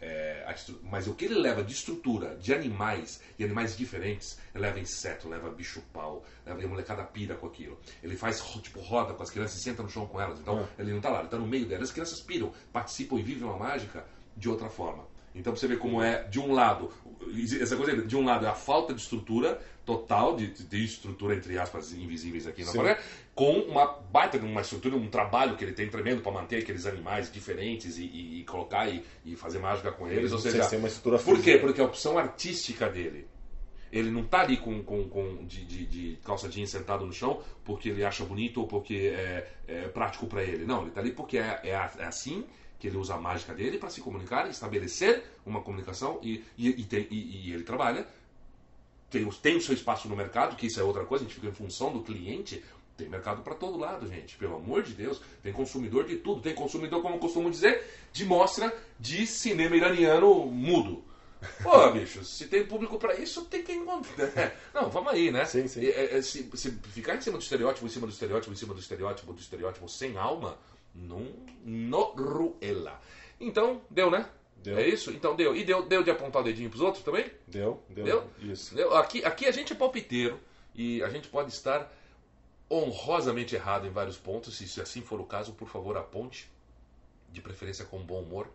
É, 0.00 0.44
mas 0.82 1.06
o 1.06 1.14
que 1.14 1.24
ele 1.24 1.34
leva 1.34 1.62
de 1.64 1.72
estrutura, 1.72 2.36
de 2.36 2.52
animais, 2.52 3.20
e 3.38 3.44
animais 3.44 3.76
diferentes, 3.76 4.38
ele 4.54 4.62
leva 4.62 4.78
inseto, 4.78 5.28
leva 5.28 5.50
bicho-pau, 5.50 6.24
leva 6.44 6.60
e 6.60 6.64
a 6.64 6.68
molecada 6.68 7.02
pira 7.04 7.34
com 7.34 7.46
aquilo. 7.46 7.78
Ele 8.02 8.16
faz, 8.16 8.40
tipo, 8.62 8.80
roda 8.80 9.14
com 9.14 9.22
as 9.22 9.30
crianças 9.30 9.58
e 9.58 9.62
senta 9.62 9.82
no 9.82 9.88
chão 9.88 10.06
com 10.06 10.20
elas. 10.20 10.38
Então, 10.38 10.60
Ah. 10.60 10.68
ele 10.78 10.92
não 10.92 11.00
tá 11.00 11.08
lá, 11.08 11.20
ele 11.20 11.28
tá 11.28 11.38
no 11.38 11.46
meio 11.46 11.66
delas. 11.66 11.88
As 11.88 11.92
crianças 11.92 12.20
piram, 12.20 12.52
participam 12.72 13.16
e 13.16 13.22
vivem 13.22 13.44
uma 13.44 13.56
mágica 13.58 14.04
de 14.36 14.48
outra 14.48 14.68
forma. 14.68 15.04
Então, 15.34 15.54
você 15.54 15.66
ver 15.66 15.78
como 15.78 16.02
é, 16.02 16.24
de 16.24 16.40
um 16.40 16.52
lado, 16.52 16.90
essa 17.60 17.76
coisa, 17.76 17.94
de 18.02 18.16
um 18.16 18.24
lado 18.24 18.46
é 18.46 18.48
a 18.48 18.54
falta 18.54 18.94
de 18.94 19.02
estrutura 19.02 19.60
total, 19.84 20.34
de, 20.34 20.48
de 20.48 20.84
estrutura, 20.84 21.34
entre 21.34 21.58
aspas, 21.58 21.92
invisíveis 21.92 22.46
aqui 22.46 22.64
na. 22.64 22.72
Coreia, 22.72 22.98
com 23.36 23.52
uma 23.60 23.86
baita 23.86 24.38
uma 24.38 24.62
estrutura, 24.62 24.96
um 24.96 25.08
trabalho 25.10 25.56
que 25.56 25.62
ele 25.64 25.74
tem 25.74 25.88
tremendo 25.90 26.22
para 26.22 26.32
manter 26.32 26.56
aqueles 26.62 26.86
animais 26.86 27.30
diferentes 27.30 27.98
e, 27.98 28.04
e- 28.04 28.40
e 28.40 28.44
colocar 28.44 28.88
e, 28.88 29.04
e 29.26 29.36
fazer 29.36 29.58
mágica 29.58 29.92
com 29.92 30.08
eles. 30.08 30.32
Ou 30.32 30.38
seja, 30.38 30.56
uma 30.78 30.88
estrutura 30.88 31.18
por 31.18 31.36
quê? 31.44 31.58
Porque 31.58 31.80
a 31.80 31.84
opção 31.84 32.16
artística 32.18 32.88
dele. 32.88 33.28
Ele 33.92 34.10
não 34.10 34.24
tá 34.24 34.40
ali 34.40 34.56
com, 34.56 34.82
com, 34.82 35.06
com 35.08 35.44
de, 35.46 35.64
de, 35.64 35.86
de 35.86 36.18
calça 36.24 36.48
jeans 36.48 36.70
sentado 36.70 37.06
no 37.06 37.12
chão 37.12 37.40
porque 37.62 37.90
ele 37.90 38.04
acha 38.04 38.24
bonito 38.24 38.60
ou 38.60 38.66
porque 38.66 39.12
é, 39.14 39.46
é 39.68 39.88
prático 39.88 40.26
para 40.26 40.42
ele. 40.42 40.64
Não, 40.64 40.82
ele 40.82 40.90
tá 40.90 41.00
ali 41.00 41.12
porque 41.12 41.36
é, 41.38 41.60
é, 41.62 41.68
é 41.98 42.04
assim 42.04 42.42
que 42.78 42.86
ele 42.88 42.96
usa 42.96 43.14
a 43.14 43.18
mágica 43.18 43.54
dele 43.54 43.78
para 43.78 43.90
se 43.90 44.00
comunicar, 44.00 44.48
estabelecer 44.48 45.22
uma 45.46 45.60
comunicação 45.60 46.18
e, 46.22 46.42
e, 46.58 46.84
tem- 46.84 47.06
e- 47.10 47.52
ele 47.52 47.62
trabalha 47.62 48.06
tem, 49.08 49.24
tem 49.30 49.56
o 49.56 49.60
seu 49.60 49.72
espaço 49.74 50.08
no 50.08 50.16
mercado, 50.16 50.56
que 50.56 50.66
isso 50.66 50.80
é 50.80 50.82
outra 50.82 51.04
coisa, 51.04 51.24
a 51.24 51.26
gente 51.28 51.36
fica 51.36 51.46
em 51.46 51.52
função 51.52 51.92
do 51.92 52.02
cliente. 52.02 52.62
Tem 52.96 53.08
mercado 53.08 53.42
para 53.42 53.54
todo 53.54 53.78
lado, 53.78 54.06
gente. 54.06 54.36
Pelo 54.36 54.56
amor 54.56 54.82
de 54.82 54.94
Deus. 54.94 55.20
Tem 55.42 55.52
consumidor 55.52 56.04
de 56.04 56.16
tudo. 56.16 56.40
Tem 56.40 56.54
consumidor, 56.54 57.02
como 57.02 57.16
eu 57.16 57.20
costumo 57.20 57.50
dizer, 57.50 57.84
de 58.12 58.24
mostra 58.24 58.74
de 58.98 59.26
cinema 59.26 59.76
iraniano 59.76 60.46
mudo. 60.46 61.04
Pô, 61.62 61.90
bicho, 61.92 62.24
se 62.24 62.46
tem 62.46 62.64
público 62.66 62.98
para 62.98 63.14
isso, 63.14 63.44
tem 63.44 63.62
que 63.62 63.72
encontrar. 63.72 64.54
Não, 64.72 64.88
vamos 64.90 65.12
aí, 65.12 65.30
né? 65.30 65.44
Sim, 65.44 65.68
sim. 65.68 65.84
É, 65.84 66.16
é, 66.16 66.22
se, 66.22 66.50
se 66.54 66.70
ficar 66.70 67.16
em 67.16 67.20
cima 67.20 67.36
do 67.36 67.42
estereótipo, 67.42 67.86
em 67.86 67.90
cima 67.90 68.06
do 68.06 68.12
estereótipo, 68.12 68.52
em 68.52 68.56
cima 68.56 68.74
do 68.74 68.80
estereótipo, 68.80 69.32
do 69.32 69.40
estereótipo, 69.40 69.88
sem 69.88 70.16
alma, 70.16 70.56
não, 70.94 71.26
no 71.64 72.02
ruela. 72.14 73.00
Então, 73.38 73.82
deu, 73.90 74.10
né? 74.10 74.26
Deu. 74.62 74.78
É 74.78 74.88
isso? 74.88 75.10
Então 75.10 75.36
deu. 75.36 75.54
E 75.54 75.62
deu, 75.64 75.82
deu 75.82 76.02
de 76.02 76.10
apontar 76.10 76.42
o 76.42 76.44
dedinho 76.44 76.70
pros 76.70 76.82
outros 76.82 77.04
também? 77.04 77.30
Deu, 77.46 77.82
deu, 77.88 78.04
Deu? 78.04 78.24
Isso. 78.40 78.74
Entendeu? 78.74 78.94
Aqui, 78.96 79.24
aqui 79.24 79.46
a 79.46 79.52
gente 79.52 79.72
é 79.72 79.76
palpiteiro 79.76 80.40
e 80.74 81.02
a 81.02 81.08
gente 81.08 81.28
pode 81.28 81.52
estar 81.52 81.92
honrosamente 82.70 83.54
errado 83.54 83.86
em 83.86 83.90
vários 83.90 84.16
pontos. 84.16 84.56
Se 84.56 84.80
assim 84.80 85.02
for 85.02 85.20
o 85.20 85.24
caso, 85.24 85.52
por 85.52 85.68
favor, 85.68 85.96
aponte. 85.96 86.50
De 87.30 87.40
preferência 87.40 87.84
com 87.84 88.02
bom 88.02 88.22
humor. 88.22 88.50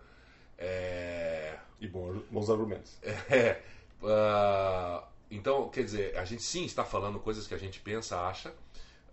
É, 0.58 1.58
E 1.80 1.88
bons, 1.88 2.24
bons 2.30 2.50
argumentos. 2.50 2.98
é, 3.04 3.62
ah, 4.04 5.04
então, 5.30 5.70
quer 5.70 5.84
dizer, 5.84 6.18
a 6.18 6.26
gente 6.26 6.44
sim 6.44 6.66
está 6.66 6.84
falando 6.84 7.20
coisas 7.20 7.48
que 7.48 7.54
a 7.54 7.58
gente 7.58 7.80
pensa, 7.80 8.20
acha, 8.22 8.54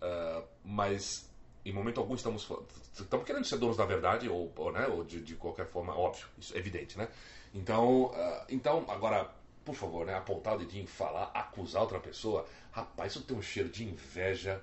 ah, 0.01 0.43
mas 0.63 1.29
em 1.65 1.73
momento 1.73 1.99
algum 1.99 2.15
estamos, 2.15 2.47
estamos 2.93 3.25
querendo 3.25 3.45
ser 3.45 3.57
donos 3.57 3.77
da 3.77 3.85
verdade, 3.85 4.29
ou, 4.29 4.51
ou, 4.55 4.71
né, 4.71 4.87
ou 4.87 5.03
de, 5.03 5.21
de 5.21 5.35
qualquer 5.35 5.65
forma, 5.67 5.95
óbvio, 5.95 6.27
isso 6.37 6.55
é 6.55 6.59
evidente, 6.59 6.97
né? 6.97 7.07
Então, 7.53 8.11
ah, 8.13 8.45
então 8.49 8.85
agora, 8.87 9.29
por 9.65 9.75
favor, 9.75 10.05
né, 10.05 10.15
apontar 10.15 10.55
o 10.55 10.59
dedinho, 10.59 10.87
falar, 10.87 11.31
acusar 11.33 11.81
outra 11.81 11.99
pessoa, 11.99 12.45
rapaz, 12.71 13.13
isso 13.13 13.23
tem 13.23 13.35
um 13.35 13.41
cheiro 13.41 13.69
de 13.69 13.83
inveja 13.83 14.61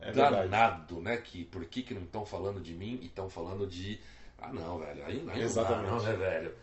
É 0.00 0.12
verdade. 0.12 0.48
danado, 0.48 1.00
né? 1.00 1.16
Que 1.16 1.44
por 1.44 1.64
que, 1.64 1.82
que 1.82 1.94
não 1.94 2.02
estão 2.02 2.24
falando 2.24 2.60
de 2.60 2.72
mim 2.74 2.98
e 3.02 3.06
estão 3.06 3.28
falando 3.28 3.66
de. 3.66 4.00
Ah, 4.38 4.52
não, 4.52 4.78
velho, 4.78 5.04
aí, 5.04 5.12
aí 5.12 5.18
não 5.18 5.26
dá, 5.34 5.38
Exatamente. 5.38 5.90
não, 5.90 6.02
né, 6.02 6.12
velho? 6.14 6.54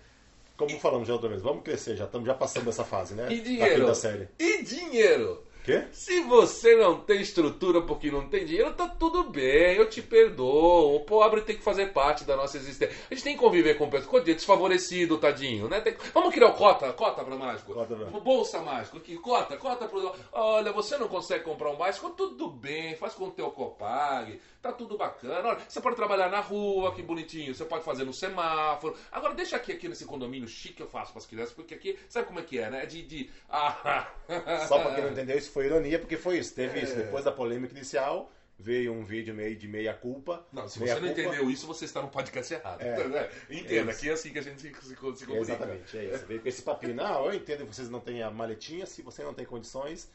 Como 0.57 0.79
falamos 0.79 1.07
já 1.07 1.13
outra 1.13 1.29
vez, 1.29 1.41
vamos 1.41 1.63
crescer, 1.63 1.95
já 1.95 2.05
estamos 2.05 2.25
já 2.25 2.33
passando 2.33 2.65
dessa 2.65 2.83
fase, 2.83 3.13
né? 3.13 3.31
E 3.31 3.37
Da 3.37 3.43
dinheiro? 3.43 3.81
quinta 3.81 3.93
série. 3.95 4.27
E 4.39 4.63
dinheiro? 4.63 5.43
Quê? 5.67 5.83
Se 5.91 6.21
você 6.21 6.77
não 6.77 7.01
tem 7.01 7.19
estrutura 7.19 7.81
porque 7.81 8.09
não 8.09 8.29
tem 8.29 8.45
dinheiro, 8.45 8.73
tá 8.73 8.87
tudo 8.87 9.25
bem, 9.25 9.75
eu 9.75 9.89
te 9.89 10.01
perdoo. 10.01 10.95
O 10.95 11.01
pobre 11.01 11.41
tem 11.41 11.57
que 11.57 11.61
fazer 11.63 11.87
parte 11.91 12.23
da 12.23 12.37
nossa 12.37 12.55
existência. 12.55 12.95
A 13.11 13.13
gente 13.13 13.23
tem 13.23 13.33
que 13.35 13.39
conviver 13.39 13.73
com 13.77 13.89
pessoas. 13.89 14.09
Coitado, 14.09 14.33
desfavorecido, 14.33 15.17
tadinho, 15.17 15.67
né? 15.67 15.81
Tem 15.81 15.93
Vamos 16.13 16.33
criar 16.33 16.47
o 16.47 16.53
cota, 16.53 16.93
cota 16.93 17.21
para 17.21 17.35
mágico. 17.35 17.73
Cota 17.73 17.95
pra- 17.95 18.19
Bolsa 18.21 18.61
mágico, 18.61 18.95
aqui, 18.97 19.17
cota, 19.17 19.57
cota 19.57 19.85
pro. 19.89 20.15
Olha, 20.31 20.71
você 20.71 20.97
não 20.97 21.09
consegue 21.09 21.43
comprar 21.43 21.69
um 21.71 21.77
mágico, 21.77 22.09
tudo 22.11 22.47
bem, 22.49 22.95
faz 22.95 23.13
com 23.13 23.25
o 23.25 23.31
teu 23.31 23.51
copag, 23.51 24.39
tá 24.61 24.71
tudo 24.71 24.97
bacana. 24.97 25.49
Olha, 25.49 25.59
você 25.67 25.81
pode 25.81 25.97
trabalhar 25.97 26.29
na 26.29 26.39
rua, 26.39 26.93
que 26.95 27.01
bonitinho, 27.03 27.53
você 27.53 27.65
pode 27.65 27.83
fazer 27.83 28.05
no 28.05 28.13
semáforo. 28.13 28.95
Agora 29.11 29.33
deixa 29.35 29.57
aqui, 29.57 29.73
aqui 29.73 29.89
nesse 29.89 30.05
condomínio 30.05 30.47
chique 30.47 30.79
eu 30.81 30.87
faço 30.87 31.11
para 31.11 31.19
as 31.19 31.25
crianças, 31.27 31.53
porque 31.53 31.73
aqui, 31.73 31.99
sabe 32.07 32.27
como 32.27 32.39
é 32.39 32.43
que 32.43 32.57
é, 32.57 32.69
né? 32.69 32.83
É 32.83 32.85
de. 32.85 33.01
de... 33.03 33.29
Ah, 34.29 34.65
Só 34.67 34.79
pra 34.79 34.93
quem 34.95 35.03
não 35.03 35.11
entendeu, 35.11 35.37
isso 35.37 35.51
foi 35.57 35.65
ironia, 35.65 35.97
porque 35.97 36.15
foi 36.17 36.37
isso. 36.37 36.53
Teve 36.53 36.79
É. 36.79 36.83
isso. 36.83 36.95
Depois 36.95 37.25
da 37.25 37.31
polêmica 37.31 37.73
inicial, 37.73 38.31
veio 38.59 38.93
um 38.93 39.03
vídeo 39.03 39.33
meio 39.33 39.55
de 39.55 39.67
meia 39.67 39.91
culpa. 39.91 40.45
Não, 40.53 40.69
se 40.69 40.77
você 40.77 40.93
não 40.93 40.99
culpa. 41.07 41.19
entendeu 41.19 41.49
isso, 41.49 41.65
você 41.65 41.85
está 41.85 41.99
no 41.99 42.09
podcast 42.09 42.53
errado. 42.53 42.79
É. 42.79 43.07
né? 43.07 43.29
Entenda, 43.49 43.89
É 43.91 43.93
aqui 43.95 44.07
é 44.07 44.13
assim 44.13 44.31
que 44.31 44.37
a 44.37 44.41
gente 44.43 44.61
se, 44.61 44.71
se, 44.71 44.89
se 44.89 44.95
comunica. 44.95 45.35
Exatamente, 45.39 45.97
é 45.97 46.03
isso. 46.13 46.25
Veio 46.27 46.41
com 46.41 46.47
esse 46.47 46.61
papinho. 46.61 46.93
Não, 46.93 47.25
eu 47.25 47.33
entendo 47.33 47.65
que 47.65 47.73
vocês 47.75 47.89
não 47.89 47.99
têm 47.99 48.21
a 48.21 48.29
maletinha, 48.29 48.85
se 48.85 49.01
você 49.01 49.23
não 49.23 49.33
tem 49.33 49.47
condições, 49.47 50.11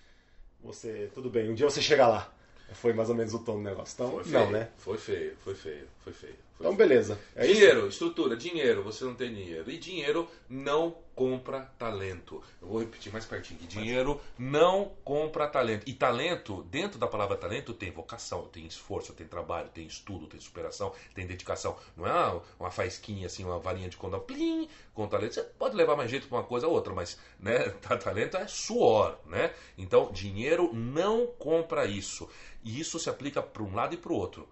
você. 0.61 1.11
Tudo 1.13 1.29
bem, 1.29 1.51
um 1.51 1.55
dia 1.55 1.69
você 1.69 1.83
chega 1.83 2.07
lá. 2.07 2.33
Foi 2.75 2.93
mais 2.93 3.09
ou 3.11 3.17
menos 3.17 3.35
o 3.35 3.41
tom 3.41 3.55
do 3.57 3.63
negócio. 3.63 3.95
Então, 3.95 4.13
Foi 4.13 4.23
feio, 4.25 4.39
não, 4.39 4.51
né? 4.53 4.69
Foi 4.79 4.97
feio, 4.97 5.37
foi 5.43 5.55
feio, 5.57 5.89
foi 6.05 6.13
feio. 6.13 6.37
Então, 6.59 6.77
beleza. 6.77 7.19
É 7.35 7.45
isso? 7.45 7.55
dinheiro, 7.55 7.89
estrutura, 7.89 8.37
dinheiro, 8.37 8.83
você 8.83 9.05
não 9.05 9.15
tem 9.15 9.35
dinheiro. 9.35 9.71
E 9.71 9.77
dinheiro 9.77 10.29
não 10.49 10.97
compra 11.15 11.63
talento. 11.79 12.43
Eu 12.61 12.69
vou 12.69 12.81
repetir 12.81 13.13
mais 13.13 13.25
pertinho 13.25 13.59
aqui. 13.59 13.67
Dinheiro 13.67 14.21
não 14.39 14.93
compra 15.05 15.49
talento. 15.49 15.89
E 15.89 15.93
talento, 15.93 16.63
dentro 16.71 16.99
da 16.99 17.07
palavra 17.07 17.37
talento, 17.37 17.75
tem 17.75 17.91
vocação, 17.91 18.47
tem 18.47 18.65
esforço, 18.65 19.13
tem 19.13 19.27
trabalho, 19.27 19.69
tem 19.71 19.87
estudo, 19.87 20.27
tem 20.27 20.41
superação, 20.41 20.93
tem 21.15 21.27
dedicação. 21.27 21.77
Não 21.97 22.07
é 22.07 22.13
uma, 22.13 22.43
uma 22.61 22.71
faisquinha 22.71 23.27
assim, 23.27 23.45
uma 23.45 23.59
varinha 23.59 23.89
de 23.89 23.97
condão, 23.97 24.21
plim, 24.21 24.69
com 24.95 25.09
talento. 25.09 25.35
Você 25.35 25.43
pode 25.43 25.77
levar 25.77 25.97
mais 25.97 26.11
jeito 26.11 26.29
para 26.29 26.39
uma 26.39 26.45
coisa 26.45 26.69
ou 26.69 26.75
outra, 26.75 26.95
mas 26.95 27.19
né, 27.39 27.71
tá- 27.83 27.97
talento 27.97 28.37
é 28.37 28.47
suor, 28.47 29.19
né? 29.27 29.53
Então, 29.77 30.13
dinheiro 30.13 30.73
não 30.73 31.27
compra 31.27 31.87
isso. 31.87 32.29
E 32.65 32.79
isso 32.79 32.99
se 32.99 33.11
aplica 33.11 33.43
para 33.43 33.63
um 33.63 33.75
lado 33.75 33.95
e 33.95 33.99
para 33.99 34.13
o 34.13 34.17
outro 34.17 34.49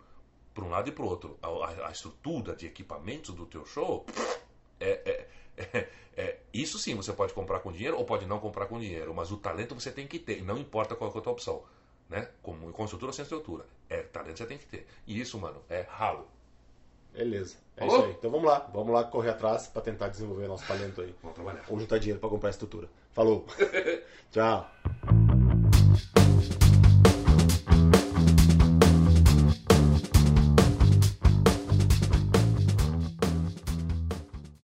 para 0.55 0.65
um 0.65 0.69
lado 0.71 0.89
e 0.89 0.93
para 0.93 1.05
o 1.05 1.09
outro. 1.09 1.39
A, 1.43 1.87
a- 1.89 1.91
estrutura 1.93 2.55
de 2.57 2.67
equipamentos 2.67 3.35
do 3.35 3.47
teu 3.47 3.65
show 3.65 4.05
é, 4.79 4.91
é- 5.05 5.29
é- 5.57 5.89
é- 6.17 6.39
isso 6.53 6.79
sim 6.79 6.95
você 6.95 7.13
pode 7.13 7.33
comprar 7.33 7.61
com 7.61 7.71
dinheiro 7.73 7.97
ou 7.97 8.05
pode 8.05 8.27
não 8.27 8.39
comprar 8.41 8.67
com 8.67 8.79
dinheiro, 8.81 9.15
mas 9.15 9.31
o 9.31 9.37
talento 9.37 9.75
você 9.75 9.91
tem 9.91 10.07
que 10.07 10.19
ter, 10.19 10.39
e 10.39 10.43
não 10.43 10.59
importa 10.59 10.95
qual 10.97 11.13
é 11.15 11.19
a 11.19 11.21
tua 11.21 11.33
opção. 11.33 11.63
Né? 12.09 12.29
Como, 12.43 12.73
com 12.73 12.85
estrutura 12.85 13.11
ou 13.11 13.13
sem 13.13 13.23
estrutura. 13.23 13.65
É, 13.89 14.03
talento 14.03 14.39
você 14.39 14.47
tem 14.47 14.59
que 14.59 14.67
ter. 14.67 14.87
E 15.07 15.21
isso, 15.21 15.39
mano, 15.39 15.63
é 15.69 15.83
ralo. 15.89 16.27
Beleza. 17.13 17.57
É 17.77 17.87
isso 17.87 17.97
aí. 18.05 18.11
Então 18.13 18.31
vamos 18.31 18.47
lá. 18.47 18.69
Vamos 18.73 18.93
lá 18.93 19.05
correr 19.05 19.31
atrás 19.31 19.69
pra 19.69 19.81
tentar 19.81 20.09
desenvolver 20.09 20.49
nosso 20.49 20.67
talento 20.67 21.01
aí. 21.01 21.15
Vamos 21.23 21.35
trabalhar. 21.37 21.65
Ou 21.69 21.79
juntar 21.79 21.99
dinheiro 21.99 22.19
pra 22.21 22.29
comprar 22.29 22.49
a 22.49 22.51
estrutura. 22.51 22.89
Falou. 23.13 23.47
Tchau. 24.31 24.69